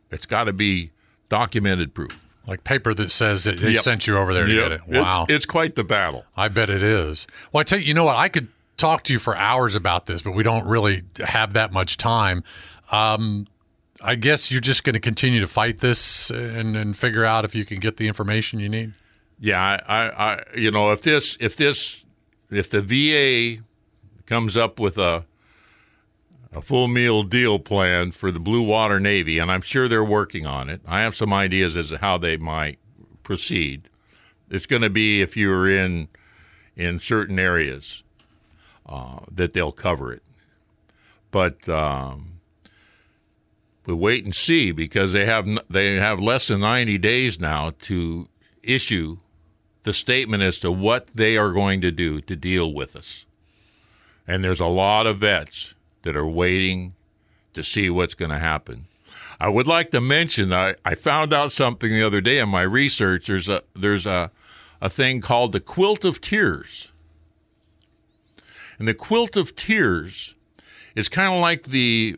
It's 0.09 0.25
got 0.25 0.45
to 0.45 0.53
be 0.53 0.91
documented 1.29 1.93
proof. 1.93 2.27
Like 2.47 2.63
paper 2.63 2.93
that 2.95 3.11
says 3.11 3.43
that 3.43 3.59
they 3.59 3.71
Yep. 3.71 3.83
sent 3.83 4.07
you 4.07 4.17
over 4.17 4.33
there 4.33 4.45
to 4.45 4.51
Yep. 4.51 4.63
get 4.63 4.71
it. 4.71 4.81
It's- 4.87 5.03
Wow. 5.03 5.25
It's, 5.29 5.45
quite 5.45 5.75
the 5.75 5.83
battle. 5.83 6.25
I 6.35 6.47
bet 6.47 6.69
it 6.69 6.81
is. 6.81 7.27
Well, 7.51 7.61
I 7.61 7.63
tell 7.63 7.77
you, 7.79 7.85
you 7.85 7.93
know 7.93 8.05
what? 8.05 8.15
I 8.15 8.27
could 8.29 8.47
talk 8.77 9.03
to 9.03 9.13
you 9.13 9.19
for 9.19 9.37
hours 9.37 9.75
about 9.75 10.05
this, 10.07 10.21
but 10.21 10.31
we 10.31 10.43
don't 10.43 10.65
really 10.65 11.03
have 11.25 11.53
that 11.53 11.71
much 11.71 11.97
time. 11.97 12.43
Um, 12.91 13.47
I 14.01 14.15
guess 14.15 14.51
you're 14.51 14.61
just 14.61 14.83
going 14.83 14.93
to 14.93 14.99
continue 14.99 15.39
to 15.39 15.47
fight 15.47 15.79
this 15.79 16.29
and, 16.29 16.75
and 16.75 16.95
figure 16.95 17.25
out 17.25 17.45
if 17.45 17.55
you 17.55 17.65
can 17.65 17.79
get 17.79 17.97
the 17.97 18.07
information 18.07 18.59
you 18.59 18.69
need. 18.69 18.93
Yeah, 19.39 19.79
I, 19.87 19.97
I, 19.99 20.31
I, 20.31 20.43
you 20.55 20.71
know, 20.71 20.91
if 20.91 21.01
this, 21.01 21.37
if 21.39 21.55
this, 21.55 22.05
if 22.49 22.69
the 22.69 22.81
VA 22.81 23.63
comes 24.25 24.57
up 24.57 24.79
with 24.79 24.97
a 24.97 25.25
a 26.53 26.61
full 26.61 26.87
meal 26.87 27.23
deal 27.23 27.59
plan 27.59 28.11
for 28.11 28.31
the 28.31 28.39
Blue 28.39 28.61
Water 28.61 28.99
Navy, 28.99 29.37
and 29.37 29.51
I'm 29.51 29.61
sure 29.61 29.87
they're 29.87 30.03
working 30.03 30.45
on 30.45 30.69
it. 30.69 30.81
I 30.87 31.01
have 31.01 31.15
some 31.15 31.33
ideas 31.33 31.77
as 31.77 31.89
to 31.89 31.97
how 31.97 32.17
they 32.17 32.37
might 32.37 32.79
proceed. 33.23 33.89
It's 34.49 34.65
going 34.65 34.81
to 34.81 34.89
be 34.89 35.21
if 35.21 35.35
you're 35.35 35.69
in 35.69 36.07
in 36.75 36.99
certain 36.99 37.37
areas 37.37 38.03
uh, 38.85 39.19
that 39.31 39.53
they'll 39.53 39.71
cover 39.71 40.13
it, 40.13 40.23
but 41.31 41.67
um, 41.67 42.36
we 43.87 43.93
wait 43.93 44.25
and 44.25 44.35
see 44.35 44.71
because 44.71 45.13
they 45.13 45.25
have 45.25 45.47
they 45.69 45.95
have 45.95 46.19
less 46.19 46.49
than 46.49 46.59
90 46.59 46.97
days 46.97 47.39
now 47.39 47.71
to 47.83 48.27
issue 48.61 49.17
the 49.83 49.93
statement 49.93 50.43
as 50.43 50.59
to 50.59 50.71
what 50.71 51.07
they 51.15 51.37
are 51.37 51.53
going 51.53 51.79
to 51.79 51.91
do 51.91 52.19
to 52.19 52.35
deal 52.35 52.73
with 52.73 52.97
us. 52.97 53.25
And 54.27 54.43
there's 54.43 54.59
a 54.59 54.65
lot 54.67 55.07
of 55.07 55.19
vets 55.19 55.73
that 56.01 56.17
are 56.17 56.27
waiting 56.27 56.95
to 57.53 57.63
see 57.63 57.89
what's 57.89 58.13
going 58.13 58.31
to 58.31 58.39
happen. 58.39 58.87
I 59.39 59.47
would 59.47 59.67
like 59.67 59.91
to 59.91 60.01
mention 60.01 60.51
I, 60.51 60.75
I 60.83 60.95
found 60.95 61.33
out 61.33 61.53
something 61.53 61.89
the 61.89 62.05
other 62.05 62.19
day 62.19 62.39
in 62.39 62.49
my 62.49 62.63
research. 62.63 63.27
There's 63.27 63.47
a 63.47 63.61
there's 63.73 64.05
a 64.05 64.31
a 64.81 64.89
thing 64.89 65.21
called 65.21 65.53
the 65.53 65.61
quilt 65.61 66.03
of 66.03 66.19
tears. 66.19 66.91
And 68.77 68.87
the 68.87 68.93
quilt 68.93 69.37
of 69.37 69.55
tears 69.55 70.35
is 70.93 71.07
kind 71.07 71.33
of 71.33 71.39
like 71.39 71.63
the 71.63 72.17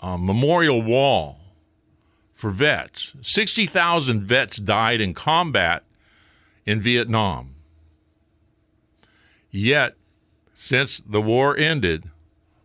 uh, 0.00 0.16
memorial 0.16 0.82
wall 0.82 1.38
for 2.34 2.50
vets. 2.50 3.14
60,000 3.22 4.22
vets 4.22 4.56
died 4.56 5.00
in 5.00 5.14
combat 5.14 5.84
in 6.64 6.80
Vietnam. 6.80 7.54
Yet, 9.50 9.96
since 10.54 11.02
the 11.06 11.20
war 11.20 11.56
ended, 11.56 12.10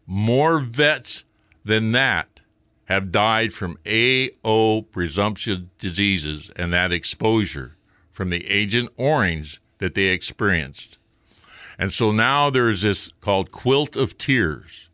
more 0.06 0.60
vets 0.60 1.24
than 1.64 1.92
that 1.94 2.42
have 2.86 3.12
died 3.12 3.54
from 3.54 3.78
AO 3.88 4.84
presumption 4.92 5.72
diseases 5.80 6.52
and 6.56 6.72
that 6.72 6.92
exposure 6.92 7.76
from 8.12 8.30
the 8.30 8.48
Agent 8.48 8.90
Orange 8.96 9.62
that 9.80 9.96
they 9.96 10.06
experienced. 10.06 11.00
And 11.78 11.92
so 11.92 12.12
now 12.12 12.50
there's 12.50 12.84
this 12.84 13.12
called 13.22 13.52
Quilt 13.52 13.96
of 13.96 14.18
Tears. 14.18 14.90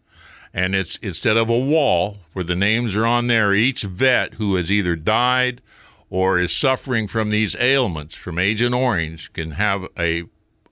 And 0.54 0.76
it's 0.76 0.98
instead 0.98 1.38
of 1.38 1.50
a 1.50 1.58
wall 1.58 2.18
where 2.34 2.44
the 2.44 2.56
names 2.56 2.96
are 2.96 3.06
on 3.06 3.28
there, 3.28 3.54
each 3.54 3.84
vet 3.84 4.36
who 4.36 4.56
has 4.56 4.72
either 4.72 4.96
died 4.96 5.62
or 6.10 6.40
is 6.40 6.54
suffering 6.54 7.08
from 7.08 7.30
these 7.30 7.56
ailments 7.60 8.16
from 8.16 8.38
Agent 8.38 8.76
Orange 8.76 9.32
can 9.34 9.52
have 9.52 9.88
a 9.98 10.24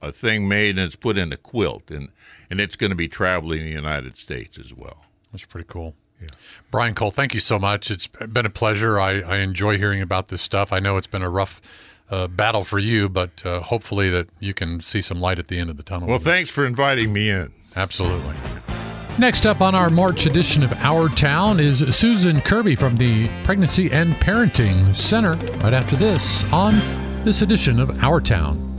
a 0.02 0.10
thing 0.10 0.48
made 0.48 0.78
and 0.78 0.86
it's 0.86 0.96
put 0.96 1.18
in 1.18 1.30
a 1.30 1.36
quilt 1.36 1.90
and 1.90 2.08
and 2.48 2.58
it's 2.58 2.74
going 2.76 2.90
to 2.90 2.96
be 2.96 3.08
traveling 3.08 3.58
in 3.58 3.64
the 3.66 3.70
United 3.70 4.16
States 4.16 4.58
as 4.58 4.72
well. 4.74 5.04
That's 5.32 5.44
pretty 5.44 5.66
cool. 5.68 5.94
Brian 6.70 6.94
Cole, 6.94 7.10
thank 7.10 7.34
you 7.34 7.40
so 7.40 7.58
much. 7.58 7.90
It's 7.90 8.06
been 8.06 8.46
a 8.46 8.50
pleasure. 8.50 9.00
I, 9.00 9.20
I 9.20 9.36
enjoy 9.38 9.78
hearing 9.78 10.02
about 10.02 10.28
this 10.28 10.42
stuff. 10.42 10.72
I 10.72 10.78
know 10.78 10.96
it's 10.96 11.06
been 11.06 11.22
a 11.22 11.30
rough 11.30 11.60
uh, 12.10 12.26
battle 12.26 12.64
for 12.64 12.78
you, 12.78 13.08
but 13.08 13.44
uh, 13.46 13.60
hopefully 13.60 14.10
that 14.10 14.28
you 14.38 14.52
can 14.52 14.80
see 14.80 15.00
some 15.00 15.20
light 15.20 15.38
at 15.38 15.48
the 15.48 15.58
end 15.58 15.70
of 15.70 15.76
the 15.76 15.82
tunnel. 15.82 16.08
Well, 16.08 16.18
thanks 16.18 16.50
for 16.50 16.66
inviting 16.66 17.12
me 17.12 17.30
in. 17.30 17.52
Absolutely. 17.74 18.34
Next 19.20 19.44
up 19.44 19.60
on 19.60 19.74
our 19.74 19.90
March 19.90 20.24
edition 20.24 20.62
of 20.62 20.72
Our 20.78 21.10
Town 21.10 21.60
is 21.60 21.94
Susan 21.94 22.40
Kirby 22.40 22.74
from 22.74 22.96
the 22.96 23.28
Pregnancy 23.44 23.92
and 23.92 24.14
Parenting 24.14 24.96
Center. 24.96 25.34
Right 25.58 25.74
after 25.74 25.94
this, 25.94 26.50
on 26.54 26.72
this 27.22 27.42
edition 27.42 27.78
of 27.80 28.02
Our 28.02 28.22
Town. 28.22 28.69